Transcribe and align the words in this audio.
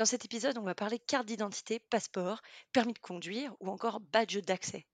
Dans 0.00 0.06
cet 0.06 0.24
épisode, 0.24 0.56
on 0.56 0.62
va 0.62 0.74
parler 0.74 0.98
carte 0.98 1.26
d'identité, 1.26 1.78
passeport, 1.78 2.40
permis 2.72 2.94
de 2.94 2.98
conduire 2.98 3.54
ou 3.60 3.68
encore 3.68 4.00
badge 4.00 4.38
d'accès. 4.38 4.86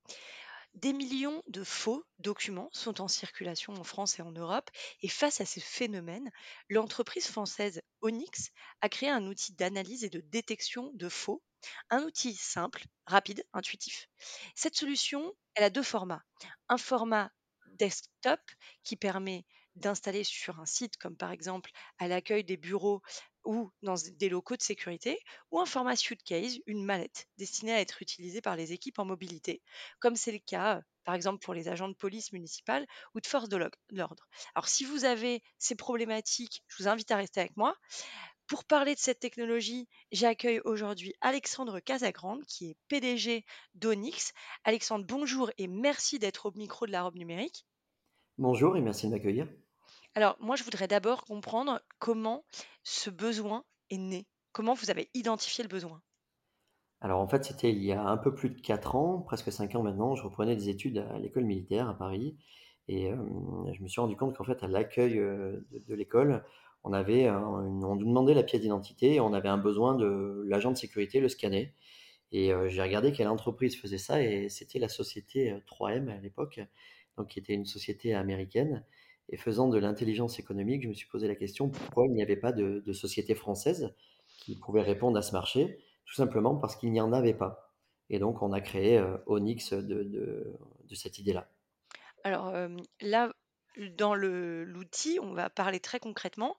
Des 0.75 0.93
millions 0.93 1.45
de 1.47 1.63
faux 1.63 2.05
documents 2.19 2.71
sont 2.73 3.01
en 3.01 3.07
circulation 3.07 3.73
en 3.75 3.85
France 3.85 4.19
et 4.19 4.23
en 4.23 4.33
Europe 4.33 4.69
et 5.03 5.09
face 5.09 5.41
à 5.41 5.45
ces 5.45 5.61
phénomènes, 5.61 6.33
l'entreprise 6.71 7.29
française 7.29 7.83
Onyx 8.01 8.51
a 8.81 8.89
créé 8.89 9.09
un 9.09 9.25
outil 9.29 9.53
d'analyse 9.53 10.03
et 10.03 10.11
de 10.11 10.19
détection 10.19 10.91
de 10.95 11.09
faux, 11.09 11.41
un 11.89 12.03
outil 12.03 12.35
simple, 12.35 12.83
rapide, 13.07 13.47
intuitif. 13.53 14.09
Cette 14.57 14.75
solution, 14.75 15.33
elle 15.55 15.63
a 15.63 15.71
deux 15.71 15.85
formats. 15.85 16.25
Un 16.69 16.79
format 16.79 17.31
desktop 17.75 18.41
qui 18.83 18.97
permet 18.97 19.45
d'installer 19.77 20.25
sur 20.25 20.59
un 20.59 20.67
site 20.67 20.97
comme 20.97 21.17
par 21.17 21.31
exemple 21.31 21.71
à 21.99 22.09
l'accueil 22.09 22.43
des 22.43 22.57
bureaux 22.57 23.03
ou 23.47 23.71
dans 23.83 23.95
des 24.19 24.29
locaux 24.29 24.57
de 24.57 24.63
sécurité, 24.63 25.19
ou 25.51 25.61
un 25.61 25.67
format 25.67 25.97
suitcase, 25.97 26.59
une 26.67 26.85
mallette 26.85 27.29
destinée 27.39 27.73
à 27.73 27.81
être 27.81 28.03
utilisée 28.03 28.41
par 28.41 28.57
les 28.57 28.73
équipes 28.73 28.99
en 28.99 29.05
mobilité, 29.05 29.63
comme 30.01 30.17
c'est 30.17 30.33
le 30.33 30.39
cas 30.39 30.83
par 31.05 31.15
exemple 31.15 31.39
pour 31.39 31.55
les 31.55 31.69
agents 31.69 31.89
de 31.89 31.95
police 31.95 32.33
municipale 32.33 32.87
ou 33.15 33.21
de 33.21 33.27
force 33.27 33.49
de 33.49 33.57
l'ordre. 33.57 34.29
Alors 34.55 34.69
si 34.69 34.85
vous 34.85 35.05
avez 35.05 35.43
ces 35.59 35.77
problématiques, 35.77 36.65
je 36.67 36.83
vous 36.83 36.89
invite 36.89 37.11
à 37.13 37.17
rester 37.17 37.41
avec 37.41 37.57
moi. 37.57 37.75
Pour 38.49 38.65
parler 38.65 38.95
de 38.95 39.01
cette 39.01 39.19
technologie, 39.19 39.89
j'accueille 40.13 40.61
aujourd'hui 40.65 41.15
Alexandre 41.21 41.81
Casagrande, 41.81 42.45
qui 42.45 42.71
est 42.71 42.77
PDG 42.89 43.45
d'Onyx. 43.75 44.33
Alexandre, 44.65 45.05
bonjour 45.05 45.51
et 45.59 45.67
merci 45.67 46.19
d'être 46.19 46.47
au 46.47 46.53
micro 46.53 46.87
de 46.87 46.93
la 46.93 47.03
robe 47.03 47.17
numérique. 47.17 47.67
Bonjour 48.39 48.77
et 48.77 48.81
merci 48.81 49.07
de 49.07 49.13
m'accueillir. 49.13 49.49
Alors, 50.17 50.39
moi, 50.41 50.57
je 50.57 50.65
voudrais 50.65 50.89
d'abord 50.89 51.27
comprendre 51.27 51.79
comment 51.99 52.43
ce 52.83 53.11
besoin 53.11 53.65
est 53.91 53.99
né. 53.99 54.27
Comment 54.53 54.73
vous 54.73 54.91
avez 54.91 55.11
identifié 55.13 55.63
le 55.63 55.69
besoin? 55.69 56.01
Alors 57.03 57.21
en 57.21 57.29
fait, 57.29 57.45
c'était 57.45 57.71
il 57.71 57.85
y 57.85 57.93
a 57.93 58.03
un 58.03 58.17
peu 58.17 58.35
plus 58.35 58.49
de 58.49 58.59
4 58.59 58.97
ans, 58.97 59.19
presque 59.21 59.53
5 59.53 59.75
ans 59.75 59.83
maintenant, 59.83 60.15
je 60.15 60.23
reprenais 60.23 60.57
des 60.57 60.71
études 60.71 60.97
à 60.97 61.19
l'école 61.19 61.45
militaire 61.45 61.87
à 61.91 61.99
Paris 61.99 62.35
et 62.89 63.11
je 63.11 63.83
me 63.83 63.89
suis 63.89 64.01
rendu 64.01 64.17
compte 64.17 64.35
qu'en 64.35 64.45
fait 64.45 64.63
à 64.63 64.69
l'accueil, 64.69 65.17
de 65.17 65.95
l'école, 65.95 66.43
on 66.83 66.95
avait 66.95 67.29
on 67.29 67.97
nous 67.97 68.07
demandait 68.07 68.33
la 68.33 68.43
pièce 68.43 68.63
d'identité 68.63 69.17
et 69.17 69.21
on 69.21 69.35
avait 69.35 69.51
un 69.51 69.59
besoin 69.59 69.95
de 69.95 70.47
l'agent 70.49 70.71
de 70.71 70.79
sécurité 70.79 71.21
le 71.21 71.29
scanner 71.29 71.75
et 72.33 72.53
j'ai 72.69 72.83
regardé 72.83 73.13
quelle 73.13 73.29
entreprise 73.29 73.79
faisait 73.79 73.99
ça 73.99 74.23
et 74.23 74.49
c'était 74.49 74.79
la 74.79 74.89
société, 74.89 75.55
3M 75.67 76.09
à 76.09 76.17
l'époque, 76.17 76.61
donc 77.19 77.29
qui 77.29 77.39
était 77.39 77.53
une 77.53 77.67
société 77.67 78.15
américaine 78.15 78.83
et 79.29 79.37
faisant 79.37 79.69
de 79.69 79.79
l'intelligence 79.79 80.39
économique, 80.39 80.83
je 80.83 80.89
me 80.89 80.95
suis 80.95 81.09
posé 81.09 81.27
la 81.29 81.35
question 81.35 81.69
pourquoi 81.69 82.07
il 82.07 82.13
n'y 82.13 82.23
avait 82.23 82.37
pas 82.37 82.53
de, 82.53 82.93
société 82.93 83.35
française 83.35 83.95
qui 84.39 84.57
pouvait 84.57 84.83
répondre 84.83 85.19
à 85.19 85.23
ce 85.23 85.33
marché? 85.33 85.79
Tout 86.05 86.15
simplement 86.15 86.57
parce 86.57 86.77
qu'il 86.77 86.93
n'y 86.93 87.01
en 87.01 87.13
avait 87.13 87.35
pas. 87.35 87.73
Et 88.09 88.21
donc, 88.21 88.43
on 88.43 88.53
a 88.53 88.61
créé 88.61 88.99
euh, 88.99 89.17
Onyx 89.27 89.73
de, 89.73 90.05
de, 90.05 90.95
cette 90.95 91.19
idée-là. 91.19 91.49
Alors 92.23 92.49
euh, 92.49 92.69
là, 93.01 93.33
dans 93.97 94.15
l'outil, 94.15 95.19
on 95.21 95.33
va 95.33 95.51
parler 95.51 95.81
très 95.81 95.99
concrètement. 95.99 96.57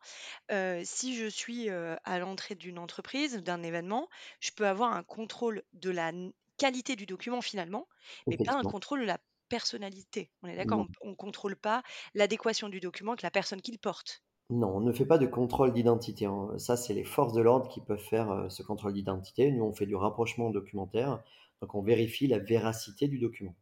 Euh, 0.52 0.82
si 0.84 1.16
je 1.16 1.28
suis 1.28 1.70
à 1.70 2.20
l'entrée 2.20 2.56
d'une 2.56 2.78
entreprise, 2.78 3.38
d'un 3.38 3.64
événement, 3.64 4.10
je 4.42 4.52
peux 4.52 4.68
avoir 4.68 4.94
un 4.94 5.04
contrôle 5.04 5.64
de 5.74 5.90
la 5.90 6.12
qualité 6.58 6.96
du 6.96 7.06
document 7.06 7.42
finalement, 7.42 7.88
mais 8.28 8.38
pas 8.38 8.54
un 8.54 8.64
contrôle 8.64 9.02
de 9.02 9.06
la 9.06 9.20
personnalité. 9.50 10.32
On 10.44 10.48
est 10.48 10.56
d'accord, 10.56 10.86
on 11.02 11.10
ne 11.10 11.16
contrôle 11.16 11.56
pas 11.56 11.84
l'adéquation 12.14 12.70
du 12.70 12.80
document 12.80 13.12
avec 13.14 13.22
la 13.22 13.32
personne 13.32 13.62
qui 13.62 13.72
le 13.72 13.78
porte. 13.78 14.24
Non, 14.50 14.78
on 14.78 14.80
ne 14.80 14.94
fait 14.94 15.06
pas 15.06 15.18
de 15.18 15.26
contrôle 15.26 15.74
d'identité. 15.74 16.26
Hein. 16.26 16.54
Ça, 16.58 16.78
c'est 16.78 16.94
les 16.94 17.04
forces 17.04 17.34
de 17.34 17.42
l'ordre 17.42 17.68
qui 17.68 17.82
peuvent 17.82 18.00
faire 18.00 18.32
euh, 18.32 18.50
ce 18.50 18.64
contrôle 18.64 18.94
d'identité. 18.94 19.52
Nous, 19.52 19.64
on 19.64 19.74
fait 19.74 19.86
du 19.86 19.96
rapprochement 19.96 20.50
documentaire. 20.52 21.22
Donc, 21.62 21.76
on 21.76 21.82
vérifie 21.82 22.28
la 22.28 22.40
véracité 22.40 23.08
du 23.08 23.20
document. 23.20 23.56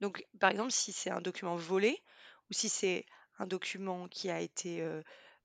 Donc, 0.00 0.26
par 0.40 0.50
exemple, 0.50 0.72
si 0.72 0.92
c'est 0.92 1.10
un 1.10 1.20
document 1.20 1.54
volé 1.54 2.02
ou 2.50 2.54
si 2.54 2.68
c'est 2.68 3.06
un 3.38 3.46
document 3.46 4.08
qui 4.08 4.28
a 4.28 4.40
été, 4.40 4.82
euh, 4.82 5.02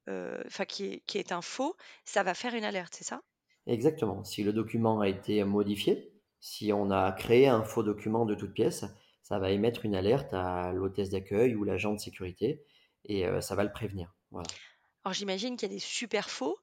euh, 0.10 0.42
enfin, 0.48 0.66
qui 0.66 0.86
est, 0.86 1.04
qui 1.06 1.20
est 1.20 1.32
un 1.32 1.42
faux, 1.42 1.76
ça 2.04 2.24
va 2.24 2.34
faire 2.34 2.56
une 2.56 2.64
alerte, 2.64 2.96
c'est 2.96 3.04
ça? 3.04 3.22
Exactement. 3.68 4.24
Si 4.24 4.44
le 4.44 4.54
document 4.54 5.02
a 5.02 5.08
été 5.08 5.44
modifié, 5.44 6.12
si 6.40 6.74
on 6.74 6.90
a 6.90 7.12
créé 7.12 7.48
un 7.48 7.64
faux 7.64 7.84
document 7.84 8.26
de 8.26 8.36
toute 8.36 8.54
pièce, 8.54 8.86
ça 9.24 9.40
va 9.40 9.50
émettre 9.50 9.86
une 9.86 9.96
alerte 9.96 10.34
à 10.34 10.72
l'hôtesse 10.72 11.10
d'accueil 11.10 11.56
ou 11.56 11.64
l'agent 11.64 11.94
de 11.94 12.00
sécurité 12.00 12.62
et 13.06 13.26
ça 13.42 13.56
va 13.56 13.64
le 13.64 13.72
prévenir. 13.72 14.14
Voilà. 14.30 14.48
Alors 15.04 15.14
j'imagine 15.14 15.58
qu'il 15.58 15.68
y 15.68 15.72
a 15.72 15.76
des 15.76 15.80
super 15.80 16.30
faux. 16.30 16.58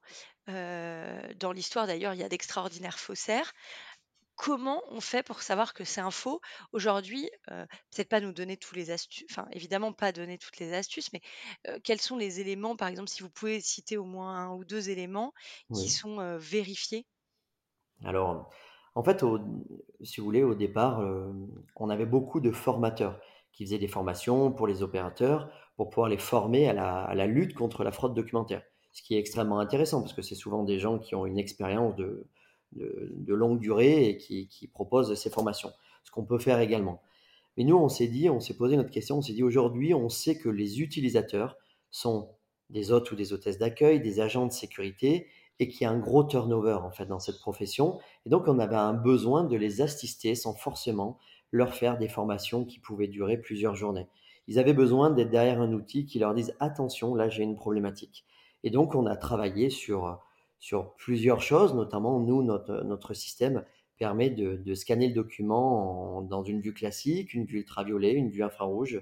dans 0.47 1.51
l'histoire 1.53 1.87
d'ailleurs, 1.87 2.13
il 2.13 2.19
y 2.19 2.23
a 2.23 2.29
d'extraordinaires 2.29 2.99
faussaires. 2.99 3.51
Comment 4.35 4.81
on 4.89 5.01
fait 5.01 5.21
pour 5.21 5.43
savoir 5.43 5.73
que 5.73 5.83
c'est 5.83 6.01
un 6.01 6.09
faux? 6.09 6.41
Aujourd'hui, 6.71 7.29
peut-être 7.47 8.09
pas 8.09 8.21
nous 8.21 8.31
donner 8.33 8.57
tous 8.57 8.73
les 8.73 8.89
astuces, 8.89 9.25
enfin 9.29 9.47
évidemment 9.51 9.93
pas 9.93 10.11
donner 10.11 10.39
toutes 10.39 10.57
les 10.57 10.73
astuces, 10.73 11.13
mais 11.13 11.21
quels 11.83 12.01
sont 12.01 12.17
les 12.17 12.39
éléments, 12.39 12.75
par 12.75 12.87
exemple, 12.87 13.09
si 13.09 13.21
vous 13.21 13.29
pouvez 13.29 13.61
citer 13.61 13.97
au 13.97 14.05
moins 14.05 14.35
un 14.35 14.55
ou 14.55 14.65
deux 14.65 14.89
éléments 14.89 15.33
qui 15.75 15.89
sont 15.89 16.37
vérifiés? 16.37 17.05
Alors, 18.03 18.51
en 18.95 19.03
fait, 19.03 19.23
si 20.01 20.19
vous 20.19 20.25
voulez, 20.25 20.43
au 20.43 20.53
départ, 20.53 20.99
euh, 20.99 21.31
on 21.75 21.89
avait 21.89 22.05
beaucoup 22.05 22.39
de 22.39 22.51
formateurs 22.51 23.19
qui 23.53 23.65
faisaient 23.65 23.79
des 23.79 23.87
formations 23.87 24.51
pour 24.51 24.67
les 24.67 24.83
opérateurs 24.83 25.49
pour 25.75 25.89
pouvoir 25.89 26.09
les 26.09 26.17
former 26.17 26.69
à 26.69 27.13
la, 27.15 27.27
lutte 27.27 27.53
contre 27.53 27.83
la 27.83 27.91
fraude 27.91 28.13
documentaire. 28.13 28.61
Ce 28.91 29.01
qui 29.01 29.15
est 29.15 29.19
extrêmement 29.19 29.59
intéressant 29.59 30.01
parce 30.01 30.13
que 30.13 30.21
c'est 30.21 30.35
souvent 30.35 30.63
des 30.63 30.79
gens 30.79 30.99
qui 30.99 31.15
ont 31.15 31.25
une 31.25 31.39
expérience 31.39 31.95
de, 31.95 32.27
longue 33.27 33.59
durée 33.59 34.09
et 34.09 34.17
qui, 34.17 34.47
qui, 34.47 34.67
proposent 34.67 35.13
ces 35.15 35.29
formations. 35.29 35.71
Ce 36.03 36.11
qu'on 36.11 36.25
peut 36.25 36.37
faire 36.37 36.59
également. 36.59 37.01
Mais 37.57 37.63
nous, 37.63 37.77
on 37.77 37.89
s'est 37.89 38.07
dit, 38.07 38.29
on 38.29 38.39
s'est 38.39 38.55
posé 38.55 38.77
notre 38.77 38.91
question, 38.91 39.17
on 39.17 39.21
s'est 39.21 39.33
dit 39.33 39.43
aujourd'hui, 39.43 39.93
on 39.93 40.09
sait 40.09 40.37
que 40.37 40.49
les 40.49 40.81
utilisateurs 40.81 41.57
sont 41.89 42.29
des 42.69 42.91
hôtes 42.91 43.11
ou 43.11 43.15
des 43.15 43.33
hôtesses 43.33 43.57
d'accueil, 43.57 44.01
des 44.01 44.19
agents 44.19 44.45
de 44.45 44.51
sécurité 44.51 45.27
et 45.61 45.67
qu'il 45.67 45.83
y 45.83 45.85
a 45.85 45.91
un 45.91 45.99
gros 45.99 46.23
turnover 46.23 46.79
en 46.83 46.89
fait 46.89 47.05
dans 47.05 47.19
cette 47.19 47.37
profession. 47.37 47.99
Et 48.25 48.29
donc 48.29 48.47
on 48.47 48.57
avait 48.57 48.75
un 48.75 48.95
besoin 48.95 49.43
de 49.43 49.55
les 49.55 49.81
assister 49.81 50.33
sans 50.33 50.55
forcément 50.55 51.19
leur 51.51 51.75
faire 51.75 51.99
des 51.99 52.07
formations 52.07 52.65
qui 52.65 52.79
pouvaient 52.79 53.07
durer 53.07 53.37
plusieurs 53.37 53.75
journées. 53.75 54.07
Ils 54.47 54.57
avaient 54.57 54.73
besoin 54.73 55.11
d'être 55.11 55.29
derrière 55.29 55.61
un 55.61 55.71
outil 55.71 56.07
qui 56.07 56.17
leur 56.17 56.33
dise 56.33 56.55
attention, 56.59 57.13
là 57.13 57.29
j'ai 57.29 57.43
une 57.43 57.55
problématique. 57.55 58.25
Et 58.63 58.71
donc 58.71 58.95
on 58.95 59.05
a 59.05 59.15
travaillé 59.15 59.69
sur, 59.69 60.19
sur 60.59 60.95
plusieurs 60.95 61.41
choses, 61.41 61.75
notamment 61.75 62.19
nous, 62.19 62.41
notre, 62.41 62.81
notre 62.83 63.13
système 63.13 63.63
permet 63.99 64.31
de, 64.31 64.73
scanner 64.73 65.09
le 65.09 65.13
document 65.13 66.23
dans 66.23 66.41
une 66.41 66.59
vue 66.59 66.73
classique, 66.73 67.35
une 67.35 67.45
vue 67.45 67.59
ultraviolet, 67.59 68.13
une 68.13 68.31
vue 68.31 68.41
infrarouge. 68.41 68.99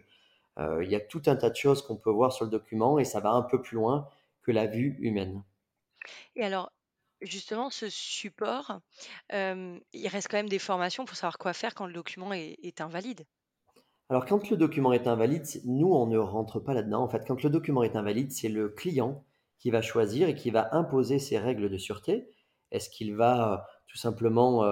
Euh, 0.57 0.83
il 0.83 0.91
y 0.91 0.95
a 0.95 0.99
tout 0.99 1.21
un 1.27 1.37
tas 1.37 1.49
de 1.49 1.55
choses 1.55 1.81
qu'on 1.81 1.95
peut 1.95 2.11
voir 2.11 2.33
sur 2.33 2.43
le 2.43 2.51
document 2.51 2.99
et 2.99 3.05
ça 3.05 3.21
va 3.21 3.31
un 3.31 3.43
peu 3.43 3.61
plus 3.61 3.75
loin 3.75 4.09
que 4.41 4.51
la 4.51 4.67
vue 4.67 4.97
humaine. 4.99 5.41
Et 6.35 6.43
alors, 6.43 6.71
justement, 7.21 7.69
ce 7.69 7.89
support, 7.89 8.79
il 9.31 10.07
reste 10.07 10.27
quand 10.29 10.37
même 10.37 10.49
des 10.49 10.59
formations 10.59 11.05
pour 11.05 11.15
savoir 11.15 11.37
quoi 11.37 11.53
faire 11.53 11.75
quand 11.75 11.85
le 11.85 11.93
document 11.93 12.33
est, 12.33 12.81
invalide. 12.81 13.25
Alors, 14.09 14.25
quand 14.25 14.49
le 14.49 14.57
document 14.57 14.93
est 14.93 15.07
invalide, 15.07 15.45
nous, 15.65 15.93
on 15.93 16.07
ne 16.07 16.17
rentre 16.17 16.59
pas 16.59 16.73
là-dedans. 16.73 17.03
En 17.03 17.09
fait, 17.09 17.25
quand 17.27 17.43
le 17.43 17.49
document 17.49 17.83
est 17.83 17.95
invalide, 17.95 18.31
c'est 18.31 18.49
le 18.49 18.69
client 18.69 19.23
qui 19.59 19.71
va 19.71 19.81
choisir 19.81 20.29
et 20.29 20.35
qui 20.35 20.49
va 20.51 20.73
imposer 20.73 21.19
ses 21.19 21.37
règles 21.37 21.69
de 21.69 21.77
sûreté. 21.77 22.29
Est-ce 22.71 22.89
qu'il 22.89 23.15
va 23.15 23.67
tout 23.87 23.97
simplement 23.97 24.63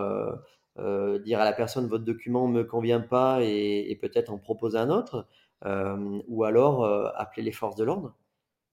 dire 0.77 1.41
à 1.41 1.45
la 1.45 1.53
personne 1.53 1.87
votre 1.87 2.05
document 2.05 2.47
ne 2.47 2.53
me 2.53 2.63
convient 2.63 3.01
pas 3.01 3.39
et, 3.43 3.97
peut-être 4.01 4.31
en 4.31 4.37
proposer 4.37 4.77
un 4.77 4.89
autre, 4.89 5.27
ou 5.65 6.43
alors 6.43 6.85
appeler 7.15 7.43
les 7.43 7.51
forces 7.51 7.75
de 7.75 7.83
l'ordre? 7.83 8.15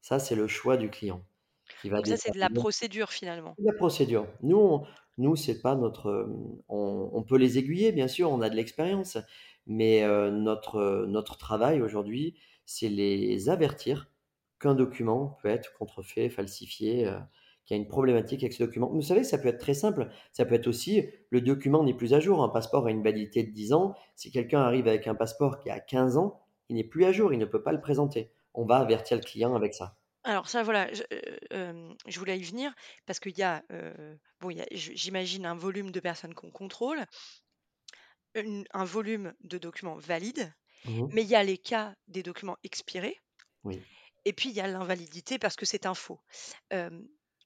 Ça, 0.00 0.18
c'est 0.18 0.36
le 0.36 0.46
choix 0.46 0.76
du 0.76 0.90
client. 0.90 1.22
Donc 1.84 2.06
ça, 2.06 2.16
c'est 2.16 2.32
de 2.32 2.38
la 2.38 2.50
procédure 2.50 3.11
finalement. 3.11 3.55
La 3.58 3.72
procédure. 3.72 4.26
Nous, 4.43 4.82
nous, 5.19 5.37
c'est 5.37 5.61
pas 5.61 5.75
notre. 5.75 6.28
On, 6.69 7.22
peut 7.22 7.37
les 7.37 7.58
aiguiller, 7.58 7.93
bien 7.93 8.08
sûr, 8.08 8.31
on 8.31 8.40
a 8.40 8.50
de 8.50 8.56
l'expérience, 8.56 9.19
mais 9.66 10.06
notre 10.31 11.06
notre 11.06 11.37
travail 11.37 11.81
aujourd'hui, 11.82 12.34
c'est 12.66 12.88
les 12.88 13.49
avertir 13.49 14.08
qu'un 14.61 14.75
document 14.75 15.38
peut 15.43 15.49
être 15.49 15.72
contrefait, 15.75 16.28
falsifié, 16.31 17.11
qu'il 17.64 17.76
y 17.76 17.81
a 17.81 17.82
une 17.82 17.88
problématique 17.88 18.43
avec 18.43 18.52
ce 18.52 18.62
document. 18.62 18.90
Vous 18.90 19.02
savez, 19.02 19.25
ça 19.25 19.38
peut 19.38 19.49
être 19.49 19.58
très 19.58 19.75
simple. 19.75 20.08
Ça 20.32 20.44
peut 20.44 20.55
être 20.55 20.67
aussi, 20.67 21.05
le 21.31 21.40
document 21.40 21.82
n'est 21.82 21.94
plus 21.94 22.12
à 22.12 22.20
jour. 22.20 22.43
Un 22.43 22.49
passeport 22.49 22.87
a 22.87 22.90
une 22.90 23.02
validité 23.02 23.43
de 23.43 23.50
10 23.50 23.72
ans. 23.72 23.94
Si 24.17 24.31
quelqu'un 24.31 24.60
arrive 24.60 24.87
avec 24.87 25.06
un 25.06 25.14
passeport 25.14 25.58
qui 25.58 25.70
a 25.70 25.81
15 25.81 26.17
ans, 26.19 26.40
il 26.69 26.76
n'est 26.76 26.84
plus 26.84 27.05
à 27.05 27.12
jour, 27.12 27.32
il 27.32 27.38
ne 27.38 27.44
peut 27.44 27.62
pas 27.62 27.72
le 27.72 27.81
présenter. 27.81 28.31
On 28.52 28.64
va 28.64 28.76
avertir 28.76 29.17
le 29.17 29.22
client 29.22 29.55
avec 29.55 29.75
ça. 29.75 29.96
Alors 30.24 30.48
ça, 30.48 30.62
voilà, 30.62 30.92
je, 30.92 31.02
euh, 31.52 31.92
je 32.06 32.18
voulais 32.18 32.38
y 32.38 32.42
venir 32.42 32.72
parce 33.06 33.20
qu'il 33.20 33.36
y 33.36 33.42
a, 33.42 33.62
euh, 33.72 34.16
bon, 34.40 34.50
il 34.50 34.58
y 34.58 34.62
a, 34.62 34.66
j'imagine 34.70 35.44
un 35.46 35.54
volume 35.54 35.90
de 35.90 36.00
personnes 36.00 36.34
qu'on 36.34 36.50
contrôle, 36.50 37.04
un 38.36 38.84
volume 38.84 39.34
de 39.40 39.58
documents 39.58 39.96
valides, 39.96 40.54
Mmh 40.84 41.10
mais 41.10 41.22
il 41.22 41.28
y 41.28 41.34
a 41.36 41.44
les 41.44 41.58
cas 41.58 41.94
des 42.08 42.22
documents 42.22 42.58
expirés, 42.64 43.20
Oui. 43.64 43.86
et 44.26 44.32
puis 44.34 44.50
il 44.50 44.54
y 44.54 44.60
a 44.60 44.66
l'invalidité 44.66 45.38
parce 45.38 45.56
que 45.56 45.64
c'est 45.66 45.86
un 45.86 45.94
faux. 45.94 46.20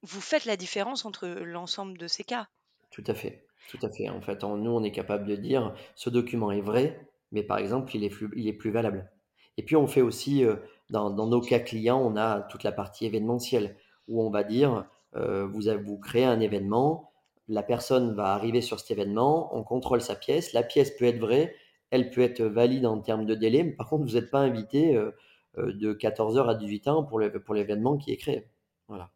vous 0.03 0.21
faites 0.21 0.45
la 0.45 0.57
différence 0.57 1.05
entre 1.05 1.29
l'ensemble 1.29 1.99
de 1.99 2.09
ces 2.09 2.25
cas. 2.25 2.49
Tout 2.91 3.05
à 3.07 3.15
fait, 3.15 3.47
tout 3.67 3.79
à 3.83 3.91
fait. 3.91 4.09
En 4.09 4.21
fait, 4.21 4.43
nous, 4.45 4.71
on 4.71 4.83
est 4.83 4.93
capable 4.93 5.27
de 5.27 5.37
dire 5.37 5.75
ce 5.95 6.11
document 6.11 6.51
est 6.51 6.61
vrai, 6.61 7.09
mais 7.33 7.43
par 7.43 7.59
exemple, 7.59 7.95
il 7.95 8.05
est 8.05 8.11
plus, 8.11 8.31
il 8.37 8.49
est 8.49 8.53
plus 8.53 8.71
valable. 8.71 9.11
Et 9.57 9.63
puis, 9.65 9.77
on 9.77 9.87
fait 9.87 10.01
aussi, 10.03 10.45
euh, 10.45 10.57
dans, 10.91 11.11
dans 11.11 11.27
nos 11.27 11.41
cas 11.41 11.61
clients, 11.61 12.01
on 12.01 12.17
a 12.17 12.43
toute 12.43 12.63
la 12.65 12.73
partie 12.73 13.07
événementielle 13.07 13.77
où 14.09 14.23
on 14.23 14.31
va 14.31 14.45
dire 14.45 14.87
euh, 15.17 15.47
vous, 15.47 15.69
avez- 15.69 15.83
vous 15.83 15.99
créez 15.99 16.25
un 16.25 16.41
événement, 16.41 17.13
la 17.49 17.63
personne 17.63 18.15
va 18.15 18.33
arriver 18.35 18.61
sur 18.61 18.79
cet 18.81 18.91
événement, 18.91 19.55
on 19.57 19.63
contrôle 19.65 20.01
sa 20.01 20.15
pièce, 20.17 20.53
la 20.53 20.63
pièce 20.63 20.91
peut 20.97 21.05
être 21.07 21.19
vraie, 21.21 21.55
elle 21.91 22.11
peut 22.11 22.21
être 22.23 22.43
valide 22.43 22.87
en 22.87 23.01
termes 23.01 23.25
de 23.27 23.35
délai, 23.35 23.63
mais 23.65 23.73
par 23.73 23.89
contre, 23.89 24.05
vous 24.05 24.15
n'êtes 24.15 24.31
pas 24.31 24.41
invité 24.41 24.97
euh, 24.97 25.11
euh, 25.59 25.73
de 25.73 25.93
14h 25.95 26.49
à 26.49 26.55
18h 26.55 27.07
pour 27.07 27.19
le- 27.19 27.33
pour 27.43 27.55
l'événement 27.55 27.97
qui 27.97 28.13
est 28.13 28.17
créé. 28.19 28.49
Voilà, 28.89 29.11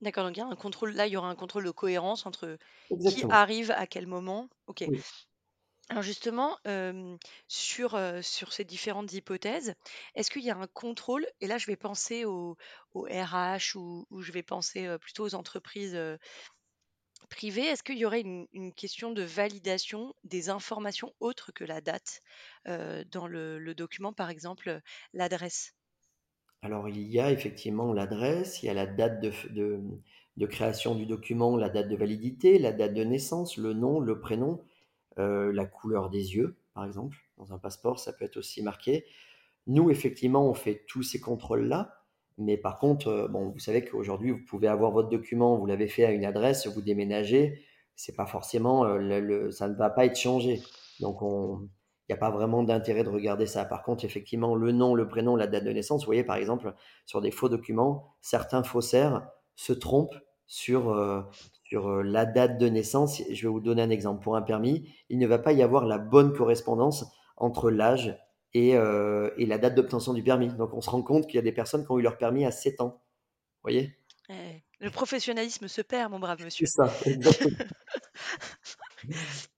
D'accord, 0.00 0.24
donc 0.24 0.36
il 0.36 0.40
y 0.40 0.42
a 0.42 0.46
un 0.46 0.54
contrôle, 0.54 0.92
là, 0.92 1.06
il 1.08 1.12
y 1.12 1.16
aura 1.16 1.28
un 1.28 1.34
contrôle 1.34 1.64
de 1.64 1.70
cohérence 1.72 2.26
entre 2.26 2.58
qui 3.02 3.24
arrive 3.28 3.70
à 3.72 3.86
quel 3.88 4.06
moment. 4.06 4.48
Ok. 4.68 4.84
Oui. 4.86 5.00
Alors 5.90 6.02
justement, 6.02 6.56
sur, 7.46 7.98
ces 8.22 8.64
différentes 8.64 9.12
hypothèses, 9.12 9.74
est-ce 10.14 10.30
qu'il 10.30 10.42
y 10.42 10.50
a 10.50 10.56
un 10.56 10.66
contrôle, 10.66 11.26
et 11.40 11.46
là 11.46 11.58
je 11.58 11.66
vais 11.66 11.76
penser 11.76 12.24
au, 12.24 12.56
RH 12.94 13.76
ou, 13.76 14.06
je 14.20 14.32
vais 14.32 14.42
penser 14.42 14.96
plutôt 14.98 15.24
aux 15.24 15.34
entreprises 15.34 15.98
privées, 17.28 17.66
est-ce 17.66 17.82
qu'il 17.82 17.98
y 17.98 18.06
aurait 18.06 18.22
une, 18.22 18.72
question 18.74 19.10
de 19.10 19.22
validation 19.22 20.14
des 20.24 20.48
informations 20.48 21.12
autres 21.20 21.52
que 21.52 21.64
la 21.64 21.82
date 21.82 22.20
dans 22.66 23.26
le, 23.26 23.74
document, 23.74 24.14
par 24.14 24.30
exemple 24.30 24.80
l'adresse? 25.12 25.74
Alors, 26.62 26.88
il 26.88 27.02
y 27.02 27.20
a 27.20 27.30
effectivement 27.30 27.92
l'adresse, 27.92 28.62
il 28.62 28.66
y 28.66 28.68
a 28.70 28.74
la 28.74 28.86
date 28.86 29.20
de, 29.20 29.30
de- 29.50 30.46
création 30.46 30.94
du 30.94 31.04
document, 31.04 31.58
la 31.58 31.68
date 31.68 31.90
de 31.90 31.96
validité, 31.96 32.58
la 32.58 32.72
date 32.72 32.94
de 32.94 33.04
naissance, 33.04 33.58
le 33.58 33.74
nom, 33.74 34.00
le 34.00 34.18
prénom, 34.18 34.64
la 35.16 35.66
couleur 35.66 36.10
des 36.10 36.34
yeux, 36.34 36.56
par 36.74 36.84
exemple. 36.84 37.16
Dans 37.38 37.52
un 37.52 37.58
passeport, 37.58 37.98
ça 37.98 38.12
peut 38.12 38.24
être 38.24 38.36
aussi 38.36 38.62
marqué. 38.62 39.04
Nous, 39.66 39.90
effectivement, 39.90 40.48
on 40.48 40.54
fait 40.54 40.84
tous 40.86 41.02
ces 41.02 41.20
contrôles-là. 41.20 42.04
Mais 42.38 42.56
par 42.56 42.78
contre, 42.78 43.08
euh, 43.08 43.28
bon, 43.28 43.50
vous 43.50 43.58
savez 43.58 43.84
qu'aujourd'hui, 43.84 44.32
vous 44.32 44.44
pouvez 44.44 44.66
avoir 44.68 44.90
votre 44.90 45.08
document, 45.08 45.56
vous 45.56 45.66
l'avez 45.66 45.86
fait 45.86 46.04
à 46.04 46.10
une 46.10 46.24
adresse, 46.24 46.66
vous 46.66 46.82
déménagez, 46.82 47.62
c'est 47.94 48.16
pas 48.16 48.26
forcément, 48.26 48.84
euh, 48.84 48.98
le, 48.98 49.50
ça 49.52 49.68
ne 49.68 49.74
va 49.74 49.88
pas 49.88 50.04
être 50.04 50.16
changé. 50.18 50.60
Donc, 51.00 51.22
on, 51.22 51.68
il 52.08 52.12
n'y 52.12 52.14
a 52.14 52.18
pas 52.18 52.30
vraiment 52.30 52.64
d'intérêt 52.64 53.04
de 53.04 53.08
regarder 53.08 53.46
ça. 53.46 53.64
Par 53.64 53.82
contre, 53.82 54.04
effectivement, 54.04 54.56
le 54.56 54.72
nom, 54.72 54.94
le 54.94 55.06
prénom, 55.06 55.36
la 55.36 55.46
date 55.46 55.64
de 55.64 55.70
naissance, 55.70 56.02
vous 56.02 56.06
voyez, 56.06 56.24
par 56.24 56.36
exemple, 56.36 56.74
sur 57.06 57.20
des 57.20 57.30
faux 57.30 57.48
documents, 57.48 58.16
certains 58.20 58.64
faussaires 58.64 59.26
se 59.54 59.72
trompent 59.72 60.16
sur, 60.46 60.90
euh, 60.90 61.22
sur 61.64 61.88
euh, 61.88 62.02
la 62.02 62.24
date 62.26 62.58
de 62.58 62.68
naissance. 62.68 63.22
Je 63.30 63.46
vais 63.46 63.52
vous 63.52 63.60
donner 63.60 63.82
un 63.82 63.90
exemple. 63.90 64.22
Pour 64.22 64.36
un 64.36 64.42
permis, 64.42 64.88
il 65.08 65.18
ne 65.18 65.26
va 65.26 65.38
pas 65.38 65.52
y 65.52 65.62
avoir 65.62 65.86
la 65.86 65.98
bonne 65.98 66.32
correspondance 66.32 67.06
entre 67.36 67.70
l'âge 67.70 68.16
et, 68.52 68.76
euh, 68.76 69.30
et 69.36 69.46
la 69.46 69.58
date 69.58 69.74
d'obtention 69.74 70.14
du 70.14 70.22
permis. 70.22 70.48
Donc, 70.48 70.72
on 70.72 70.80
se 70.80 70.90
rend 70.90 71.02
compte 71.02 71.26
qu'il 71.26 71.36
y 71.36 71.38
a 71.38 71.42
des 71.42 71.52
personnes 71.52 71.84
qui 71.84 71.90
ont 71.90 71.98
eu 71.98 72.02
leur 72.02 72.16
permis 72.18 72.44
à 72.44 72.50
7 72.52 72.80
ans. 72.80 73.02
Vous 73.62 73.70
voyez? 73.70 73.98
Eh, 74.30 74.62
le 74.80 74.90
professionnalisme 74.90 75.68
se 75.68 75.82
perd, 75.82 76.10
mon 76.12 76.18
brave 76.18 76.38
C'est 76.38 76.44
monsieur. 76.44 76.66
ça, 76.66 76.92
exactement. 77.04 77.56